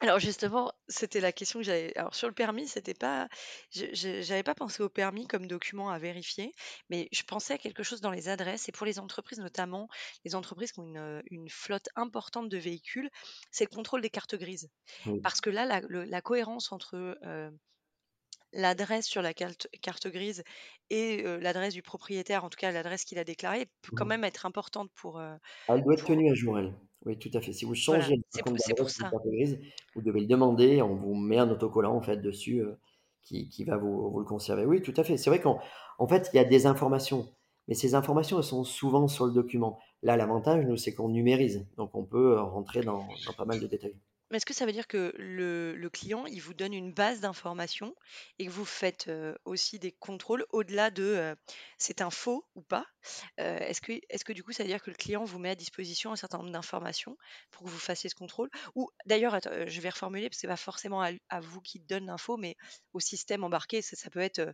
Alors 0.00 0.18
justement, 0.18 0.72
c'était 0.88 1.20
la 1.20 1.32
question 1.32 1.58
que 1.60 1.64
j'avais. 1.64 1.96
Alors 1.96 2.14
sur 2.14 2.26
le 2.28 2.34
permis, 2.34 2.66
c'était 2.68 2.94
pas, 2.94 3.28
je- 3.70 3.94
je- 3.94 4.22
j'avais 4.22 4.42
pas 4.42 4.54
pensé 4.54 4.82
au 4.82 4.88
permis 4.88 5.26
comme 5.26 5.46
document 5.46 5.90
à 5.90 5.98
vérifier, 5.98 6.54
mais 6.88 7.08
je 7.12 7.22
pensais 7.22 7.54
à 7.54 7.58
quelque 7.58 7.82
chose 7.82 8.00
dans 8.00 8.10
les 8.10 8.28
adresses 8.28 8.68
et 8.68 8.72
pour 8.72 8.86
les 8.86 8.98
entreprises 8.98 9.38
notamment, 9.40 9.88
les 10.24 10.34
entreprises 10.34 10.72
qui 10.72 10.80
ont 10.80 10.84
une, 10.84 10.96
euh, 10.98 11.22
une 11.30 11.48
flotte 11.50 11.88
importante 11.96 12.48
de 12.48 12.56
véhicules, 12.58 13.10
c'est 13.50 13.64
le 13.70 13.74
contrôle 13.74 14.00
des 14.00 14.10
cartes 14.10 14.36
grises. 14.36 14.70
Oui. 15.04 15.20
Parce 15.22 15.40
que 15.42 15.50
là, 15.50 15.66
la, 15.66 15.80
le- 15.80 16.04
la 16.04 16.22
cohérence 16.22 16.72
entre 16.72 17.18
euh, 17.24 17.50
l'adresse 18.52 19.06
sur 19.06 19.22
la 19.22 19.34
carte, 19.34 19.68
carte 19.82 20.08
grise 20.08 20.42
et 20.90 21.24
euh, 21.26 21.38
l'adresse 21.40 21.74
du 21.74 21.82
propriétaire, 21.82 22.44
en 22.44 22.50
tout 22.50 22.56
cas 22.58 22.72
l'adresse 22.72 23.04
qu'il 23.04 23.18
a 23.18 23.24
déclarée, 23.24 23.66
peut 23.82 23.92
quand 23.94 24.04
Mhm. 24.04 24.06
même 24.06 24.24
être 24.24 24.46
importante 24.46 24.90
pour, 24.94 25.18
euh, 25.18 25.36
Ah, 25.68 25.74
elle 25.76 25.84
doit 25.84 25.94
être 25.94 26.04
pour 26.04 26.06
tenue 26.06 26.30
à 26.30 26.34
jour, 26.34 26.58
elle. 26.58 26.74
Oui, 27.04 27.18
tout 27.18 27.30
à 27.34 27.40
fait. 27.40 27.52
Si 27.52 27.64
vous 27.64 27.74
voilà. 27.86 28.08
changez 28.08 28.22
C'est 28.30 28.42
pour, 28.42 28.52
contre 28.52 28.58
c'est 28.58 28.74
pour 28.74 28.88
d'adresse 28.88 28.98
ou 28.98 29.02
de 29.04 29.08
ça. 29.08 29.10
carte 29.10 29.26
grise, 29.26 29.58
vous 29.94 30.02
devez 30.02 30.20
le 30.20 30.26
demander. 30.26 30.82
On 30.82 30.94
vous 30.96 31.14
met 31.14 31.38
un 31.38 31.48
autocollant 31.50 31.94
en 31.96 32.02
fait 32.02 32.18
dessus 32.18 32.60
euh, 32.60 32.74
qui, 33.22 33.48
qui 33.48 33.64
va 33.64 33.76
vous, 33.78 34.10
vous 34.10 34.18
le 34.20 34.24
conserver. 34.26 34.64
Oui, 34.66 34.82
tout 34.82 34.92
à 34.96 35.04
fait. 35.04 35.16
C'est 35.16 35.30
vrai 35.30 35.40
qu'en 35.40 35.60
en 35.98 36.08
fait, 36.08 36.30
il 36.32 36.36
y 36.36 36.40
a 36.40 36.44
des 36.44 36.66
informations, 36.66 37.28
mais 37.68 37.74
ces 37.74 37.94
informations, 37.94 38.38
elles 38.38 38.44
sont 38.44 38.64
souvent 38.64 39.08
sur 39.08 39.26
le 39.26 39.32
document. 39.32 39.78
Là, 40.02 40.16
l'avantage, 40.16 40.64
nous, 40.66 40.76
c'est 40.76 40.94
qu'on 40.94 41.08
numérise. 41.08 41.66
Donc, 41.76 41.94
on 41.94 42.04
peut 42.04 42.32
euh, 42.36 42.42
rentrer 42.42 42.82
dans, 42.82 43.20
dans 43.24 43.34
pas 43.34 43.44
mal 43.46 43.60
de 43.60 43.66
détails. 43.66 43.96
Mais 44.30 44.36
est-ce 44.36 44.46
que 44.46 44.54
ça 44.54 44.66
veut 44.66 44.72
dire 44.72 44.86
que 44.86 45.12
le, 45.18 45.88
client, 45.90 46.26
il 46.26 46.40
vous 46.40 46.54
donne 46.54 46.72
une 46.72 46.92
base 46.92 47.20
d'informations 47.20 47.94
et 48.38 48.46
que 48.46 48.50
vous 48.50 48.64
faites 48.64 49.10
aussi 49.44 49.78
des 49.78 49.92
contrôles 49.92 50.44
au-delà 50.50 50.90
de 50.90 51.36
c'est 51.78 52.00
un 52.00 52.10
faux 52.10 52.46
ou 52.54 52.62
pas? 52.62 52.86
Est-ce 53.38 53.80
que, 53.80 54.32
du 54.32 54.44
coup, 54.44 54.52
ça 54.52 54.62
veut 54.62 54.68
dire 54.68 54.82
que 54.82 54.90
le 54.90 54.96
client 54.96 55.24
vous 55.24 55.38
met 55.38 55.50
à 55.50 55.54
disposition 55.54 56.12
un 56.12 56.16
certain 56.16 56.38
nombre 56.38 56.52
d'informations 56.52 57.16
pour 57.50 57.64
que 57.64 57.70
vous 57.70 57.78
fassiez 57.78 58.08
ce 58.08 58.14
contrôle? 58.14 58.50
Ou 58.74 58.88
d'ailleurs, 59.06 59.38
je 59.66 59.80
vais 59.80 59.90
reformuler 59.90 60.28
parce 60.28 60.36
que 60.36 60.40
c'est 60.42 60.46
pas 60.46 60.56
forcément 60.56 61.02
à, 61.02 61.40
vous 61.40 61.60
qui 61.60 61.80
donne 61.80 62.06
l'info, 62.06 62.36
mais 62.36 62.56
au 62.92 63.00
système 63.00 63.42
embarqué, 63.42 63.82
ça, 63.82 64.10
peut 64.10 64.20
être 64.20 64.52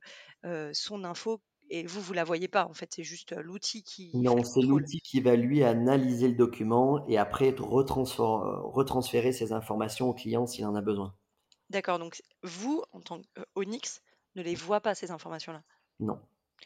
son 0.73 1.05
info 1.05 1.43
et 1.71 1.87
vous, 1.87 2.01
vous 2.01 2.13
la 2.13 2.25
voyez 2.25 2.49
pas. 2.49 2.67
En 2.67 2.75
fait, 2.75 2.93
c'est 2.95 3.05
juste 3.05 3.33
l'outil 3.37 3.83
qui 3.83 4.11
Non, 4.15 4.43
c'est 4.43 4.63
l'outil 4.63 5.01
qui 5.01 5.21
va 5.21 5.37
lui 5.37 5.63
analyser 5.63 6.29
le 6.29 6.35
document 6.35 7.07
et 7.07 7.19
après 7.19 7.55
retransférer 7.59 9.33
ces 9.33 9.53
informations 9.53 10.09
au 10.09 10.15
client 10.15 10.47
s'il 10.47 10.65
en 10.67 10.75
a 10.75 10.81
besoin. 10.81 11.15
D'accord, 11.71 11.99
donc 11.99 12.23
vous, 12.43 12.83
en 12.93 13.01
tant 13.01 13.21
qu'Onyx, 13.21 14.03
ne 14.35 14.43
les 14.43 14.55
voit 14.55 14.81
pas 14.81 14.95
ces 14.95 15.11
informations-là? 15.11 15.63
Non. 16.01 16.19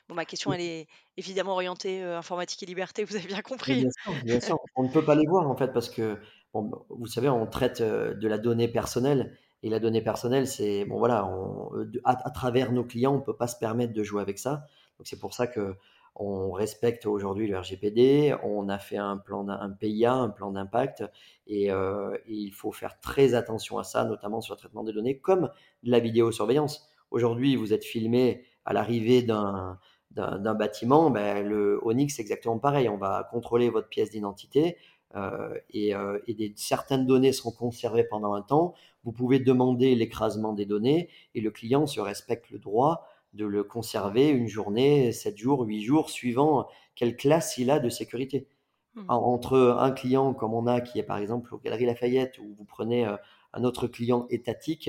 Bon, 0.09 0.15
ma 0.15 0.25
question, 0.25 0.53
elle 0.53 0.61
est 0.61 0.87
évidemment 1.17 1.53
orientée, 1.53 2.03
informatique 2.03 2.63
et 2.63 2.67
liberté, 2.67 3.05
vous 3.05 3.17
avez 3.17 3.27
bien 3.27 3.43
compris. 3.43 3.81
bien 3.81 3.91
sûr, 3.91 4.15
bien 4.25 4.41
sûr. 4.41 4.59
On 4.77 4.85
ne 4.85 4.93
peut 4.93 5.05
pas 5.05 5.15
les 5.15 5.27
voir 5.27 5.49
en 5.49 5.57
fait 5.57 5.73
parce 5.73 5.89
que, 5.89 6.19
bon, 6.53 6.71
vous 6.91 7.07
savez, 7.07 7.29
on 7.29 7.47
traite 7.47 7.81
euh, 7.81 8.15
de 8.15 8.29
la 8.29 8.39
donnée 8.39 8.69
personnelle 8.69 9.37
et 9.63 9.69
la 9.69 9.79
donnée 9.79 10.03
personnelle, 10.03 10.47
c'est 10.47 10.85
bon 10.85 10.99
voilà, 10.99 11.27
on, 11.27 11.71
de- 11.85 12.01
à, 12.05 12.27
à 12.27 12.31
travers 12.31 12.73
nos 12.73 12.85
clients, 12.85 13.15
on 13.15 13.19
ne 13.19 13.25
peut 13.25 13.37
pas 13.37 13.47
se 13.49 13.57
permettre 13.59 13.93
de 13.93 14.03
jouer 14.03 14.23
avec 14.23 14.39
ça. 14.39 14.67
C'est 15.05 15.19
pour 15.19 15.35
ça 15.35 15.47
que 15.47 15.77
on 16.17 16.51
respecte 16.51 17.07
aujourd'hui 17.07 17.47
le 17.47 17.59
RGPD. 17.59 18.35
On 18.43 18.69
a 18.69 18.79
fait 18.79 18.97
un 18.97 19.17
plan, 19.17 19.47
PIA, 19.79 20.13
un 20.13 20.29
plan 20.29 20.51
d'impact, 20.51 21.05
et, 21.47 21.71
euh, 21.71 22.17
il 22.27 22.51
faut 22.51 22.73
faire 22.73 22.99
très 23.01 23.35
attention 23.35 23.79
à 23.79 23.85
ça, 23.85 24.05
notamment 24.05 24.41
sur 24.41 24.55
le 24.55 24.59
traitement 24.59 24.85
des 24.85 24.93
données, 24.93 25.19
comme 25.19 25.51
la 25.83 26.01
vidéosurveillance. 26.01 26.89
Aujourd'hui, 27.11 27.57
vous 27.57 27.73
êtes 27.73 27.85
filmé 27.85 28.45
à 28.65 28.73
l'arrivée 28.73 29.23
d'un 29.23 29.79
d'un 30.11 30.55
bâtiment, 30.55 31.09
ben, 31.09 31.47
le 31.47 31.79
Onyx, 31.85 32.17
c'est 32.17 32.23
exactement 32.23 32.59
pareil. 32.59 32.89
On 32.89 32.97
va 32.97 33.29
contrôler 33.31 33.71
votre 33.71 33.89
pièce 33.89 34.11
d'identité 34.11 34.77
euh, 35.15 35.57
et, 35.71 35.95
euh, 35.95 36.19
certaines 36.57 37.07
données 37.07 37.33
seront 37.33 37.53
conservées 37.53 38.03
pendant 38.03 38.35
un 38.35 38.43
temps. 38.43 38.75
Vous 39.05 39.13
pouvez 39.13 39.39
demander 39.39 39.95
l'écrasement 39.95 40.53
des 40.53 40.67
données 40.67 41.09
et 41.35 41.41
le 41.41 41.51
client 41.51 41.87
se 41.87 42.01
respecte 42.01 42.51
le 42.51 42.59
droit 42.59 43.07
de 43.35 43.45
le 43.47 43.65
conserver 43.65 44.29
une 44.29 44.49
journée, 44.49 45.13
sept 45.13 45.37
jours, 45.39 45.63
huit 45.63 45.83
jours, 45.83 46.11
suivant 46.11 46.69
quelle 46.95 47.17
classe 47.17 47.59
il 47.59 47.71
a 47.71 47.79
de 47.81 47.89
sécurité. 47.89 48.49
Mmh. 48.95 49.05
En- 49.09 49.17
Entre 49.35 49.77
un 49.79 49.91
client 49.93 50.35
comme 50.35 50.55
on 50.55 50.67
a, 50.67 50.81
qui 50.81 50.99
est 50.99 51.03
par 51.05 51.19
exemple 51.19 51.55
aux 51.55 51.59
Galeries 51.59 51.87
Lafayette, 51.87 52.39
où 52.39 52.55
vous 52.57 52.65
prenez 52.65 53.07
euh, 53.07 53.17
un 53.53 53.65
autre 53.65 53.87
client 53.89 54.27
étatique, 54.31 54.89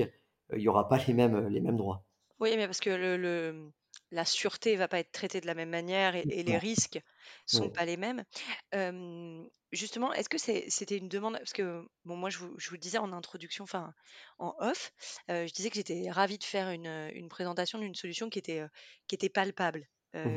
euh, 0.52 0.56
il 0.56 0.60
n'y 0.60 0.68
aura 0.68 0.88
pas 0.88 0.98
les 1.06 1.14
mêmes, 1.14 1.48
les 1.48 1.60
mêmes 1.60 1.76
droits. 1.76 2.04
Oui, 2.40 2.56
mais 2.56 2.66
parce 2.66 2.80
que 2.80 2.90
le 2.90 3.16
le, 3.16 3.70
la 4.12 4.24
sûreté 4.24 4.76
va 4.76 4.88
pas 4.88 5.00
être 5.00 5.12
traitée 5.12 5.40
de 5.40 5.46
la 5.48 5.54
même 5.54 5.70
manière 5.70 6.14
et 6.16 6.26
et 6.28 6.42
les 6.44 6.58
risques 6.58 7.00
sont 7.46 7.68
Oui. 7.68 7.70
pas 7.70 7.84
les 7.86 7.96
mêmes. 7.96 8.24
Justement, 9.72 10.12
est-ce 10.12 10.28
que 10.28 10.36
c'est 10.36 10.68
c'était 10.68 10.98
une 10.98 11.08
demande 11.08 11.38
parce 11.38 11.54
que, 11.54 11.86
bon, 12.04 12.14
moi, 12.16 12.28
je 12.28 12.36
vous 12.38 12.54
je 12.58 12.68
vous 12.68 12.74
le 12.74 12.80
disais 12.80 12.98
en 12.98 13.10
introduction, 13.12 13.64
enfin, 13.64 13.94
en 14.38 14.54
off, 14.58 14.92
je 15.28 15.50
disais 15.52 15.70
que 15.70 15.76
j'étais 15.76 16.10
ravie 16.10 16.36
de 16.38 16.44
faire 16.44 16.68
une, 16.70 17.28
présentation 17.30 17.78
d'une 17.78 17.94
solution 17.94 18.28
qui 18.28 18.38
était, 18.38 18.60
heu, 18.60 18.68
qui 19.08 19.14
était 19.14 19.30
palpable, 19.30 19.88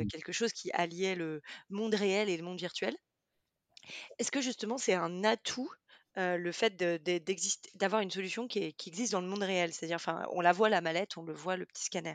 quelque 0.08 0.32
chose 0.32 0.52
qui 0.54 0.70
alliait 0.72 1.14
le 1.16 1.42
monde 1.68 1.94
réel 1.94 2.30
et 2.30 2.36
le 2.38 2.42
monde 2.44 2.58
virtuel. 2.58 2.96
Est-ce 4.18 4.30
que 4.30 4.40
justement 4.42 4.76
c'est 4.78 4.92
un 4.94 5.24
atout, 5.24 5.70
le 6.16 6.52
fait 6.52 6.76
de 6.76 6.98
d'e 6.98 7.18
d'exist 7.18 7.70
d'avoir 7.76 8.02
une 8.02 8.10
solution 8.10 8.46
qui 8.48 8.58
est 8.60 8.72
qui 8.72 8.88
existe 8.90 9.12
dans 9.12 9.20
le 9.22 9.26
monde 9.28 9.42
réel? 9.42 9.72
C'est-à-dire, 9.72 9.96
enfin, 9.96 10.26
on 10.32 10.40
la 10.42 10.52
voit 10.52 10.68
la 10.68 10.80
mallette, 10.82 11.16
on 11.16 11.22
le 11.22 11.32
voit 11.32 11.56
le 11.56 11.64
petit 11.66 11.84
scanner. 11.84 12.14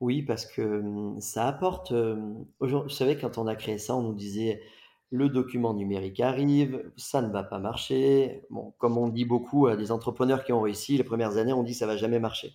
Oui, 0.00 0.22
parce 0.22 0.46
que, 0.46 0.82
ça 1.18 1.48
apporte, 1.48 1.92
vous 1.92 2.88
savez, 2.88 3.16
quand 3.16 3.36
on 3.38 3.46
a 3.46 3.56
créé 3.56 3.78
ça, 3.78 3.96
on 3.96 4.02
nous 4.02 4.14
disait: 4.14 4.62
«Le 5.10 5.28
document 5.28 5.74
numérique 5.74 6.20
arrive, 6.20 6.90
ça 6.96 7.20
ne 7.22 7.32
va 7.32 7.42
pas 7.42 7.58
marcher». 7.58 8.44
Bon, 8.50 8.74
comme 8.78 8.96
on 8.96 9.08
dit 9.08 9.24
beaucoup 9.24 9.66
à 9.66 9.76
des 9.76 9.90
entrepreneurs 9.90 10.44
qui 10.44 10.52
ont 10.52 10.60
réussi, 10.60 10.96
les 10.96 11.04
premières 11.04 11.36
années, 11.36 11.52
on 11.52 11.64
dit: 11.64 11.74
«Ça 11.74 11.86
va 11.86 11.96
jamais 11.96 12.20
marcher». 12.20 12.52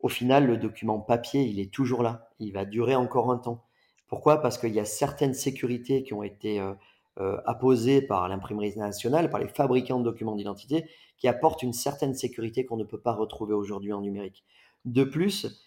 Au 0.00 0.08
final, 0.08 0.46
le 0.46 0.56
document 0.56 0.98
papier, 0.98 1.42
il 1.42 1.60
est 1.60 1.72
toujours 1.72 2.02
là. 2.02 2.28
Il 2.38 2.52
va 2.52 2.64
durer 2.64 2.96
encore 2.96 3.30
un 3.30 3.38
temps. 3.38 3.64
Pourquoi? 4.08 4.42
Parce 4.42 4.58
qu'il 4.58 4.74
y 4.74 4.80
a 4.80 4.84
certaines 4.84 5.32
sécurités 5.32 6.02
qui 6.02 6.12
ont 6.12 6.22
été, 6.22 6.60
apposées 7.46 8.02
par 8.02 8.28
l'Imprimerie 8.28 8.76
nationale, 8.76 9.30
par 9.30 9.40
les 9.40 9.48
fabricants 9.48 10.00
de 10.00 10.04
documents 10.04 10.34
d'identité, 10.34 10.86
qui 11.18 11.28
apportent 11.28 11.62
une 11.62 11.72
certaine 11.72 12.14
sécurité 12.14 12.66
qu'on 12.66 12.76
ne 12.76 12.84
peut 12.84 13.00
pas 13.00 13.12
retrouver 13.12 13.54
aujourd'hui 13.54 13.92
en 13.92 14.00
numérique. 14.00 14.44
De 14.84 15.04
plus, 15.04 15.62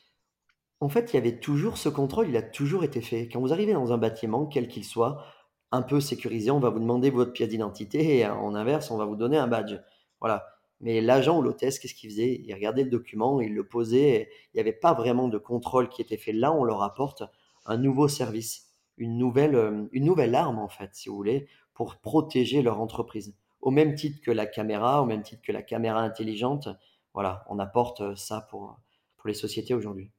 en 0.81 0.89
fait, 0.89 1.13
il 1.13 1.15
y 1.15 1.19
avait 1.19 1.39
toujours 1.39 1.77
ce 1.77 1.89
contrôle, 1.89 2.29
il 2.29 2.37
a 2.37 2.41
toujours 2.41 2.83
été 2.83 3.01
fait. 3.01 3.29
Quand 3.29 3.39
vous 3.39 3.53
arrivez 3.53 3.73
dans 3.73 3.93
un 3.93 3.97
bâtiment, 3.97 4.45
quel 4.45 4.67
qu'il 4.67 4.83
soit, 4.83 5.23
un 5.71 5.81
peu 5.81 5.99
sécurisé, 5.99 6.51
on 6.51 6.59
va 6.59 6.69
vous 6.69 6.79
demander 6.79 7.09
votre 7.09 7.33
pièce 7.33 7.49
d'identité 7.49 8.17
et 8.17 8.27
en 8.27 8.55
inverse, 8.55 8.91
on 8.91 8.97
va 8.97 9.05
vous 9.05 9.15
donner 9.15 9.37
un 9.37 9.47
badge. 9.47 9.75
Voilà. 10.19 10.45
Mais 10.81 11.01
l'agent 11.01 11.39
ou 11.39 11.41
l'hôtesse, 11.41 11.79
qu'est-ce 11.79 11.95
qu'il 11.95 12.09
faisait? 12.09 12.41
Il 12.43 12.53
regardait 12.53 12.83
le 12.83 12.89
document, 12.89 13.39
il 13.39 13.53
le 13.53 13.65
posait, 13.65 14.29
il 14.53 14.57
n'y 14.57 14.61
avait 14.61 14.73
pas 14.73 14.93
vraiment 14.93 15.27
de 15.27 15.37
contrôle 15.37 15.89
qui 15.89 16.01
était 16.01 16.17
fait. 16.17 16.33
Là, 16.33 16.53
on 16.53 16.63
leur 16.63 16.83
apporte 16.83 17.23
un 17.65 17.77
nouveau 17.77 18.07
service, 18.07 18.67
une 18.97 19.17
nouvelle, 19.17 19.55
hem, 19.55 19.89
une 19.91 20.05
nouvelle 20.05 20.35
arme, 20.35 20.59
en 20.59 20.67
fait, 20.67 20.89
si 20.93 21.09
vous 21.09 21.15
voulez, 21.15 21.47
pour 21.73 21.95
protéger 21.97 22.61
leur 22.61 22.79
entreprise. 22.81 23.35
Au 23.61 23.71
même 23.71 23.95
titre 23.95 24.21
que 24.21 24.31
la 24.31 24.45
caméra, 24.45 25.01
au 25.01 25.05
même 25.05 25.23
titre 25.23 25.41
que 25.41 25.51
la 25.51 25.63
caméra 25.63 26.01
intelligente, 26.01 26.67
voilà, 27.13 27.45
on 27.49 27.59
apporte, 27.59 28.15
ça 28.15 28.41
pour, 28.41 28.77
pour 29.17 29.27
les 29.27 29.33
sociétés 29.33 29.73
aujourd'hui. 29.73 30.11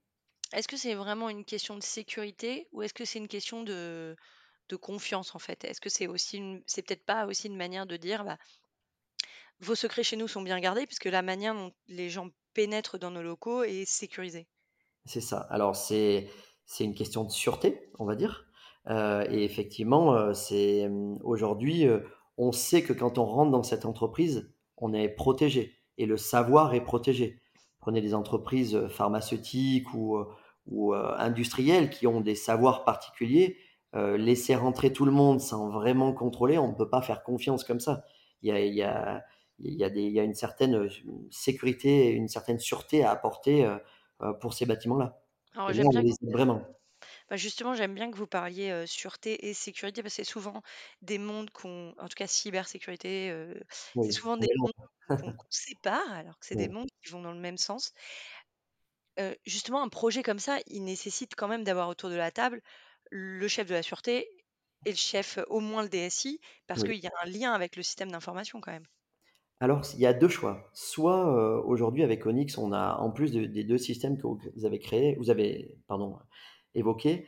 Est-ce 0.52 0.68
que 0.68 0.76
c'est 0.76 0.94
vraiment 0.94 1.28
une 1.28 1.44
question 1.44 1.76
de 1.76 1.82
sécurité 1.82 2.68
ou 2.72 2.82
est-ce 2.82 2.94
que 2.94 3.04
c'est 3.04 3.18
une 3.18 3.28
question 3.28 3.62
de 3.64 4.16
confiance, 4.76 5.34
en 5.34 5.38
fait? 5.40 5.64
Est-ce 5.64 5.80
que 5.80 5.88
c'est 5.90 6.06
aussi 6.08 6.42
c'est 6.66 6.82
peut-être 6.82 7.04
pas 7.06 7.26
aussi 7.26 7.48
une 7.48 7.56
manière 7.56 7.86
de 7.86 7.96
dire: 7.96 8.24
«Bah, 8.24 8.38
vos 9.60 9.74
secrets 9.74 10.02
chez 10.02 10.16
nous 10.16 10.28
sont 10.28 10.42
bien 10.42 10.58
gardés», 10.60 10.86
puisque 10.86 11.04
la 11.06 11.22
manière 11.22 11.54
dont 11.54 11.72
les 11.88 12.08
gens 12.10 12.30
pénètrent 12.54 12.98
dans 12.98 13.10
nos 13.10 13.22
locaux 13.22 13.64
est 13.64 13.84
sécurisée? 13.84 14.48
C'est 15.04 15.20
ça. 15.20 15.38
Alors 15.50 15.76
c'est 15.76 16.28
c'est 16.64 16.84
une 16.84 16.94
question 16.94 17.24
de 17.24 17.30
sûreté, 17.30 17.90
on 17.98 18.04
va 18.04 18.16
dire, 18.16 18.46
heu 18.90 19.24
et 19.30 19.44
effectivement, 19.44 20.14
heu, 20.16 20.34
c'est, 20.34 20.88
mmh, 20.88 21.18
aujourd'hui, 21.22 21.84
heu, 21.86 22.04
on 22.38 22.50
sait 22.52 22.82
que 22.82 22.92
quand 22.92 23.18
on 23.18 23.24
rentre 23.24 23.52
dans 23.52 23.62
cette 23.62 23.84
entreprise, 23.86 24.52
on 24.76 24.92
est 24.92 25.08
protégé 25.08 25.76
et 25.98 26.06
le 26.06 26.16
savoir 26.16 26.74
est 26.74 26.82
protégé. 26.84 27.40
Prenez 27.86 28.00
des 28.00 28.14
entreprises, 28.14 28.74
heu, 28.74 28.88
pharmaceutiques 28.88 29.94
ou, 29.94 30.16
heu 30.18 30.26
ou, 30.66 30.92
heu, 30.94 31.20
industrielles 31.20 31.90
qui 31.90 32.06
ont 32.08 32.20
des 32.20 32.34
savoirs 32.34 32.84
particuliers, 32.84 33.58
laisser 33.94 34.54
rentrer 34.56 34.92
tout 34.92 35.06
le 35.06 35.12
monde 35.12 35.40
sans 35.40 35.70
vraiment 35.70 36.12
contrôler, 36.12 36.58
on 36.58 36.68
ne 36.68 36.74
peut 36.74 36.90
pas 36.90 37.00
faire 37.00 37.22
confiance 37.22 37.64
comme 37.64 37.80
ça. 37.80 38.04
Il 38.42 38.48
y 38.50 38.52
a 38.52 38.60
il 38.60 38.74
y 38.74 38.82
a 38.82 39.24
il 39.58 39.72
y 39.74 39.84
a 39.84 39.90
des 39.90 40.02
il 40.02 40.12
y 40.12 40.20
a 40.20 40.24
une 40.24 40.34
certaine, 40.34 40.88
sécurité, 41.30 42.10
une 42.10 42.28
certaine 42.28 42.58
sûreté 42.58 43.04
à 43.04 43.10
apporter, 43.12 43.66
pour 44.40 44.52
ces 44.54 44.66
bâtiments-là 44.66 45.22
Alors 45.66 45.92
là, 45.94 46.02
j'aime 46.12 46.12
bien 46.22 46.30
vraiment. 46.32 46.75
Bah, 47.28 47.36
justement, 47.36 47.74
j'aime 47.74 47.94
bien 47.94 48.10
que 48.10 48.16
vous 48.16 48.26
parliez, 48.26 48.86
sûreté 48.86 49.48
et 49.48 49.54
sécurité 49.54 50.02
parce 50.02 50.14
que 50.16 50.24
c'est 50.24 50.30
souvent 50.30 50.62
des 51.02 51.18
mondes 51.18 51.50
qu'on 51.50 51.94
en 51.98 52.08
tout 52.08 52.14
cas 52.16 52.26
cybersécurité, 52.26 53.32
c'est 54.00 54.12
Oui, 54.14 54.14
souvent 54.14 54.36
des 54.36 54.48
mondes 54.56 54.72
qu'on 55.18 55.32
qu'on 55.34 55.46
sépare 55.50 56.12
alors 56.12 56.38
que 56.38 56.46
c'est 56.46 56.56
des 56.56 56.68
Oui. 56.68 56.70
mondes 56.70 56.88
qui 57.02 57.10
vont 57.12 57.22
dans 57.22 57.32
le 57.32 57.40
même 57.40 57.58
sens. 57.58 57.92
Justement, 59.46 59.82
un 59.82 59.88
projet 59.88 60.22
comme 60.22 60.38
ça, 60.38 60.58
il 60.66 60.84
nécessite 60.84 61.34
quand 61.36 61.48
même 61.48 61.64
d'avoir 61.64 61.88
autour 61.88 62.10
de 62.10 62.14
la 62.16 62.30
table 62.30 62.60
le 63.10 63.48
chef 63.48 63.66
de 63.68 63.74
la 63.74 63.82
sûreté 63.82 64.28
et 64.84 64.90
le 64.90 64.96
chef, 64.96 65.38
au 65.48 65.60
moins 65.60 65.82
le 65.82 65.88
DSI, 65.88 66.40
parce 66.66 66.82
Oui. 66.82 66.84
qu'il 66.84 66.96
y 67.02 67.06
a 67.06 67.10
un 67.24 67.26
lien 67.28 67.52
avec 67.52 67.76
le 67.76 67.82
système 67.82 68.10
d'information 68.10 68.60
quand 68.60 68.72
même. 68.72 68.86
Alors 69.60 69.82
il 69.94 70.00
y 70.00 70.06
a 70.06 70.12
2 70.12 70.28
choix. 70.28 70.68
Soit, 70.74 71.64
aujourd'hui 71.64 72.02
avec 72.02 72.26
Onyx, 72.26 72.58
on 72.58 72.72
a 72.72 72.96
en 72.98 73.10
plus 73.10 73.32
de 73.32 73.46
des 73.46 73.64
2 73.64 73.78
systèmes 73.78 74.18
que 74.18 74.26
vous 74.26 74.64
avez 74.66 74.78
créés 74.78 75.16
vous 75.18 75.30
avez 75.30 75.78
pardon, 75.88 76.18
évoqués, 76.76 77.26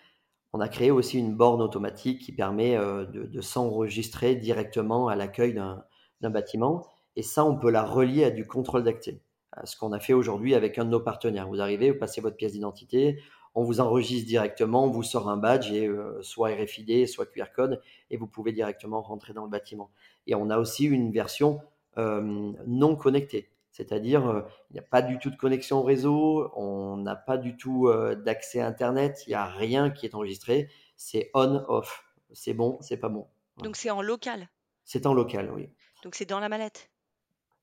on 0.52 0.60
a 0.60 0.68
créé 0.68 0.90
aussi 0.90 1.18
une 1.18 1.34
borne 1.36 1.62
automatique 1.62 2.22
qui 2.22 2.32
permet, 2.32 2.76
heu, 2.76 3.06
de 3.06 3.40
s'enregistrer 3.40 4.34
directement 4.36 5.08
à 5.08 5.16
l'accueil 5.16 5.54
d'un 5.54 6.30
bâtiment 6.30 6.86
et 7.16 7.22
ça, 7.22 7.44
on 7.44 7.56
peut 7.58 7.70
la 7.70 7.84
relier 7.84 8.24
à 8.24 8.30
du 8.30 8.46
contrôle. 8.46 8.86
Heu, 8.88 9.20
ce 9.64 9.76
qu'on 9.76 9.92
a 9.92 10.00
fait 10.00 10.12
aujourd'hui 10.12 10.54
avec 10.54 10.78
un 10.78 10.84
de 10.84 10.90
nos 10.90 11.00
partenaires. 11.00 11.48
Vous 11.48 11.60
arrivez, 11.60 11.90
vous 11.90 11.98
passez 11.98 12.20
votre 12.20 12.36
pièce 12.36 12.52
d'identité, 12.52 13.20
on 13.54 13.64
vous 13.64 13.80
enregistre 13.80 14.28
directement, 14.28 14.84
on 14.84 14.90
vous 14.90 15.02
sort 15.02 15.28
un 15.28 15.36
badge 15.36 15.72
et 15.72 15.86
heu, 15.86 16.18
soit 16.22 16.50
RFID, 16.50 17.06
soit 17.08 17.26
QR 17.26 17.52
code 17.54 17.80
et 18.10 18.16
vous 18.16 18.26
pouvez 18.26 18.52
directement 18.52 19.02
rentrer 19.02 19.32
dans 19.32 19.44
le 19.44 19.50
bâtiment 19.50 19.90
et 20.26 20.34
on 20.34 20.50
a 20.50 20.58
aussi 20.58 20.84
une 20.84 21.10
version, 21.12 21.60
hem, 21.96 22.56
non 22.66 22.94
connectée. 22.96 23.50
C'est-à-dire, 23.78 24.26
heu, 24.28 24.44
il 24.70 24.74
n'y 24.74 24.80
a 24.80 24.82
pas 24.82 25.02
du 25.02 25.18
tout 25.20 25.30
de 25.30 25.36
connexion 25.36 25.78
au 25.78 25.82
réseau, 25.82 26.50
on 26.56 26.96
n'a 26.98 27.16
pas 27.16 27.38
du 27.38 27.56
tout, 27.56 27.88
heu, 27.88 28.16
d'accès 28.16 28.60
internet, 28.60 29.24
il 29.26 29.30
y 29.30 29.34
a 29.34 29.46
rien 29.46 29.90
qui 29.90 30.06
est 30.06 30.14
enregistré, 30.14 30.68
c'est 30.96 31.30
on 31.34 31.64
off. 31.68 32.04
C'est 32.32 32.54
bon, 32.54 32.78
c'est 32.82 32.98
pas 32.98 33.08
bon. 33.08 33.28
Donc 33.62 33.76
c'est 33.76 33.90
en 33.90 34.02
local, 34.02 34.48
C'est 34.82 35.06
en 35.06 35.14
local, 35.14 35.52
oui. 35.52 35.70
donc 36.02 36.14
c'est 36.16 36.26
dans 36.26 36.40
la 36.40 36.48
mallette. 36.48 36.90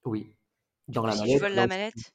Oui, 0.05 0.37
dans 0.87 1.05
la 1.05 1.15
si 1.15 1.31
je 1.31 1.39
mallette, 1.39 1.43
vole 1.43 1.53
là 1.53 1.65
la 1.65 1.67
mallette? 1.67 2.13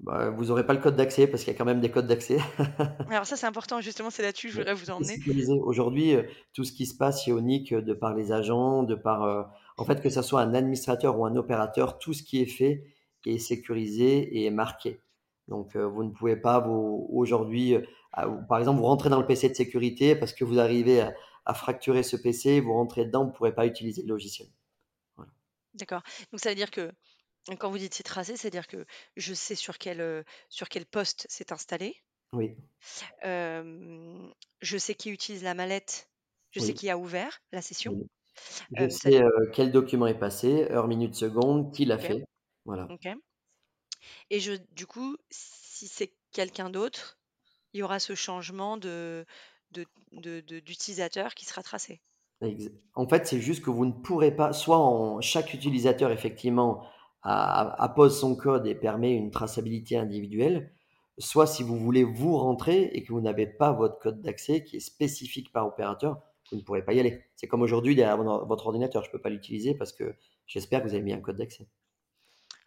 Bah, 0.00 0.30
vous 0.30 0.50
aurez 0.50 0.64
pas 0.66 0.74
le 0.74 0.80
code 0.80 0.96
d'accès 0.96 1.26
parce 1.26 1.44
qu'il 1.44 1.52
y 1.52 1.56
a 1.56 1.58
quand 1.58 1.64
même 1.64 1.80
des 1.80 1.90
codes 1.90 2.06
d'accès. 2.06 2.38
alors 3.10 3.26
ça, 3.26 3.36
c'est 3.36 3.46
important 3.46 3.80
justement, 3.80 4.10
c'est 4.10 4.22
là-dessus 4.22 4.48
que 4.48 4.52
je 4.52 4.58
voudrais 4.58 4.74
vous 4.74 4.90
emmener. 4.90 5.18
Aujourd'hui, 5.62 6.14
heu, 6.14 6.28
tout 6.52 6.64
ce 6.64 6.72
qui 6.72 6.86
se 6.86 6.96
passe 6.96 7.24
chez 7.24 7.32
Onic, 7.32 7.72
heu, 7.72 7.82
de 7.82 7.94
par 7.94 8.14
les 8.14 8.32
agents, 8.32 8.82
de 8.82 8.94
par, 8.94 9.24
heu, 9.24 9.44
en 9.76 9.84
fait, 9.84 10.00
que 10.00 10.10
ça 10.10 10.22
soit 10.22 10.40
un 10.40 10.54
administrateur 10.54 11.18
ou 11.18 11.24
un 11.26 11.36
opérateur, 11.36 11.98
tout 11.98 12.12
ce 12.12 12.22
qui 12.22 12.40
est 12.40 12.46
fait 12.46 12.84
est 13.26 13.38
sécurisé 13.38 14.20
et 14.38 14.46
est 14.46 14.50
marqué. 14.50 15.02
Donc, 15.48 15.76
vous 15.76 16.02
ne 16.02 16.10
pouvez 16.10 16.36
pas 16.36 16.60
vous 16.60 17.06
aujourd'hui, 17.10 17.76
par 18.12 18.58
exemple, 18.58 18.78
vous 18.78 18.86
rentrez 18.86 19.10
dans 19.10 19.20
le 19.20 19.26
PC 19.26 19.50
de 19.50 19.54
sécurité 19.54 20.16
parce 20.16 20.32
que 20.32 20.44
vous 20.44 20.58
arrivez 20.58 21.02
à 21.02 21.12
à 21.48 21.54
fracturer 21.54 22.02
ce 22.02 22.16
PC, 22.16 22.60
vous 22.60 22.74
rentrez 22.74 23.06
dedans, 23.06 23.24
vous 23.24 23.30
ne 23.30 23.34
pourrez 23.34 23.54
pas 23.54 23.66
utiliser 23.66 24.02
le 24.02 24.08
logiciel. 24.08 24.48
Voilà. 25.16 25.32
D'accord, 25.74 26.02
donc 26.30 26.40
ça 26.40 26.50
veut 26.50 26.54
dire 26.54 26.70
que 26.70 26.92
quand 27.56 27.70
vous 27.70 27.78
dites 27.78 27.94
c'est 27.94 28.02
tracé, 28.02 28.36
c'est-à-dire 28.36 28.66
que 28.66 28.84
je 29.16 29.34
sais 29.34 29.54
sur 29.54 29.78
quel, 29.78 30.24
sur 30.48 30.68
quel 30.68 30.86
poste 30.86 31.26
c'est 31.28 31.52
installé. 31.52 31.96
Oui, 32.32 32.56
je 33.22 34.76
sais 34.76 34.94
qui 34.94 35.10
utilise 35.10 35.42
la 35.42 35.54
mallette, 35.54 36.10
je 36.50 36.60
sais 36.60 36.74
qui 36.74 36.90
a 36.90 36.98
ouvert 36.98 37.40
la 37.52 37.62
session. 37.62 37.92
oui. 37.92 38.06
Je 38.76 38.88
sais, 38.88 39.20
quel 39.52 39.72
document 39.72 40.06
est 40.06 40.18
passé, 40.18 40.68
heure, 40.70 40.86
minute, 40.86 41.14
seconde, 41.14 41.72
qui 41.72 41.84
l'a 41.84 41.98
fait. 41.98 42.24
Voilà. 42.64 42.86
OK 42.90 43.08
et 44.30 44.40
je 44.40 44.52
du 44.72 44.86
coup, 44.86 45.16
si 45.30 45.86
c'est 45.86 46.12
quelqu'un 46.32 46.70
d'autre, 46.70 47.18
il 47.72 47.80
y 47.80 47.82
aura 47.82 47.98
ce 47.98 48.14
changement 48.14 48.76
de 48.76 49.24
de 49.72 49.86
de 50.12 50.40
de 50.40 50.60
d'utilisateur 50.60 51.34
qui 51.34 51.44
sera 51.44 51.62
tracé. 51.62 52.00
En 52.94 53.08
fait, 53.08 53.26
c'est 53.26 53.40
juste 53.40 53.64
que 53.64 53.70
vous 53.70 53.84
ne 53.84 53.92
pourrez 53.92 54.34
pas 54.34 54.52
soit 54.52 54.78
en 54.78 55.20
chaque 55.20 55.54
utilisateur 55.54 56.12
effectivement 56.12 56.86
appose 57.30 58.18
son 58.18 58.36
code 58.36 58.66
et 58.66 58.74
permet 58.74 59.12
une 59.14 59.30
traçabilité 59.30 59.96
individuelle, 59.96 60.72
soit 61.18 61.46
si 61.46 61.62
vous 61.62 61.78
voulez 61.78 62.04
vous 62.04 62.36
rentrer 62.38 62.84
et 62.92 63.02
que 63.02 63.12
vous 63.12 63.20
n'avez 63.20 63.46
pas 63.46 63.72
votre 63.72 63.98
code 63.98 64.20
d'accès 64.22 64.64
qui 64.64 64.76
est 64.76 64.80
spécifique 64.80 65.52
par 65.52 65.66
opérateur, 65.66 66.20
vous 66.50 66.56
ne 66.56 66.62
pourrez 66.62 66.82
pas 66.84 66.92
y 66.94 67.00
aller. 67.00 67.24
C'est 67.36 67.46
comme 67.46 67.62
aujourd'hui 67.62 67.94
derrière 67.94 68.16
votre 68.16 68.66
ordinateur, 68.66 69.02
je 69.02 69.08
ne 69.08 69.12
peux 69.12 69.20
pas 69.20 69.28
l'utiliser 69.28 69.74
parce 69.74 69.92
que 69.92 70.14
j'espère 70.46 70.82
que 70.82 70.88
vous 70.88 70.94
avez 70.94 71.02
mis 71.02 71.12
un 71.12 71.20
code 71.20 71.36
d'accès. 71.36 71.68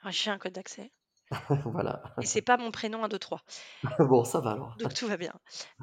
Ah, 0.03 0.12
j'ai 0.12 0.30
un 0.32 0.38
code 0.38 0.53
d'accès 0.53 0.91
Voilà. 1.65 2.03
et 2.22 2.25
c'est 2.25 2.41
pas 2.41 2.58
mon 2.58 2.72
prénom 2.72 3.03
1, 3.03 3.08
2, 3.08 3.18
3, 3.18 3.41
Bon, 4.00 4.24
ça 4.25 4.41
va 4.41 4.51
alors. 4.51 4.75
donc 4.80 4.94
tout 4.94 5.08
va 5.08 5.18
bien. 5.18 5.34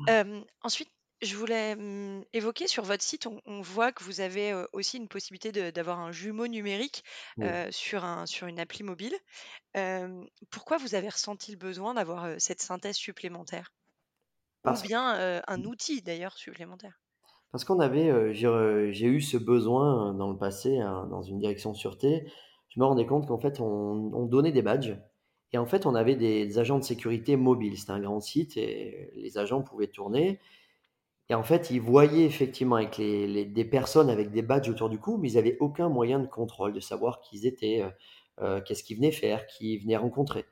Hem, 0.07 0.45
ensuite, 0.63 0.91
je 1.23 1.37
voulais, 1.37 1.75
mmh, 1.77 2.25
évoquer 2.33 2.67
sur 2.69 2.85
votre 2.85 3.03
site, 3.03 3.27
on 3.27 3.41
on 3.47 3.61
voit 3.61 3.93
que 3.93 4.05
vous 4.05 4.21
avez, 4.21 4.55
aussi 4.73 4.97
une 4.99 5.09
possibilité 5.09 5.53
de 5.53 5.71
d'avoir 5.71 5.99
un 6.01 6.13
jumeau 6.13 6.47
numérique, 6.47 7.05
Oui, 7.37 7.59
sur 7.71 8.05
un 8.05 8.27
sur 8.27 8.47
une 8.47 8.61
appli 8.61 8.85
mobile. 8.85 9.15
Hem, 9.75 10.27
pourquoi 10.51 10.79
vous 10.79 10.95
avez 10.97 11.09
ressenti 11.11 11.53
le 11.53 11.59
besoin 11.59 11.95
d'avoir, 11.95 12.41
cette 12.41 12.63
synthèse 12.63 12.97
supplémentaire? 12.97 13.73
Ou 14.67 14.79
parce 14.79 14.83
bien, 14.83 15.43
un 15.49 15.65
outil 15.65 16.03
d'ailleurs 16.03 16.39
supplémentaire? 16.39 17.01
Parce 17.51 17.65
qu'on 17.65 17.81
avait, 17.81 18.35
j'ai 18.35 18.47
re 18.49 18.93
j'ai 18.93 19.07
eu 19.07 19.21
ce 19.21 19.37
besoin, 19.39 20.13
dans 20.15 20.31
le 20.31 20.37
passé, 20.39 20.79
hein, 20.79 21.07
dans 21.11 21.23
une 21.23 21.39
direction 21.39 21.73
sûreté. 21.75 22.31
Je 22.69 22.79
me 22.81 22.85
rendais 22.85 23.07
compte 23.07 23.27
qu'en 23.27 23.39
fait, 23.39 23.61
on 23.61 24.13
on 24.15 24.27
donnait 24.27 24.53
des 24.53 24.63
badges 24.63 24.99
et 25.53 25.59
en 25.59 25.65
fait, 25.67 25.87
on 25.87 25.95
avait 25.95 26.15
des 26.17 26.59
agents 26.59 26.79
de 26.79 26.85
sécurité 26.85 27.37
mobiles. 27.37 27.79
C'était 27.79 27.93
un 27.93 28.01
grand 28.01 28.21
site 28.21 28.57
et 28.59 29.11
les 29.17 29.39
agents 29.39 29.63
pouvaient 29.63 29.87
tourner 29.89 30.41
Et 31.31 31.35
en 31.35 31.43
fait, 31.43 31.71
ils 31.71 31.81
voyaient 31.81 32.25
effectivement 32.25 32.77
avec 32.77 32.97
les, 32.97 33.45
des 33.45 33.65
personnes 33.65 34.09
avec 34.11 34.31
des 34.31 34.43
badges 34.43 34.69
autour 34.71 34.89
du 34.89 34.99
cou, 34.99 35.19
mais 35.19 35.31
ils 35.33 35.35
n'avaient 35.35 35.59
aucun 35.61 35.89
moyen 35.89 36.19
de 36.21 36.27
contrôle, 36.27 36.73
de 36.73 36.81
savoir 36.81 37.21
qui 37.21 37.37
ils 37.39 37.47
étaient, 37.47 37.83
euh, 37.83 37.91
euh, 38.41 38.61
qu'est-ce 38.63 38.83
qu'ils 38.83 38.97
venaient 38.97 39.13
faire, 39.13 39.47
qui 39.47 39.75
ils 39.75 39.79
venaient 39.79 39.97
rencontrer. 39.99 40.47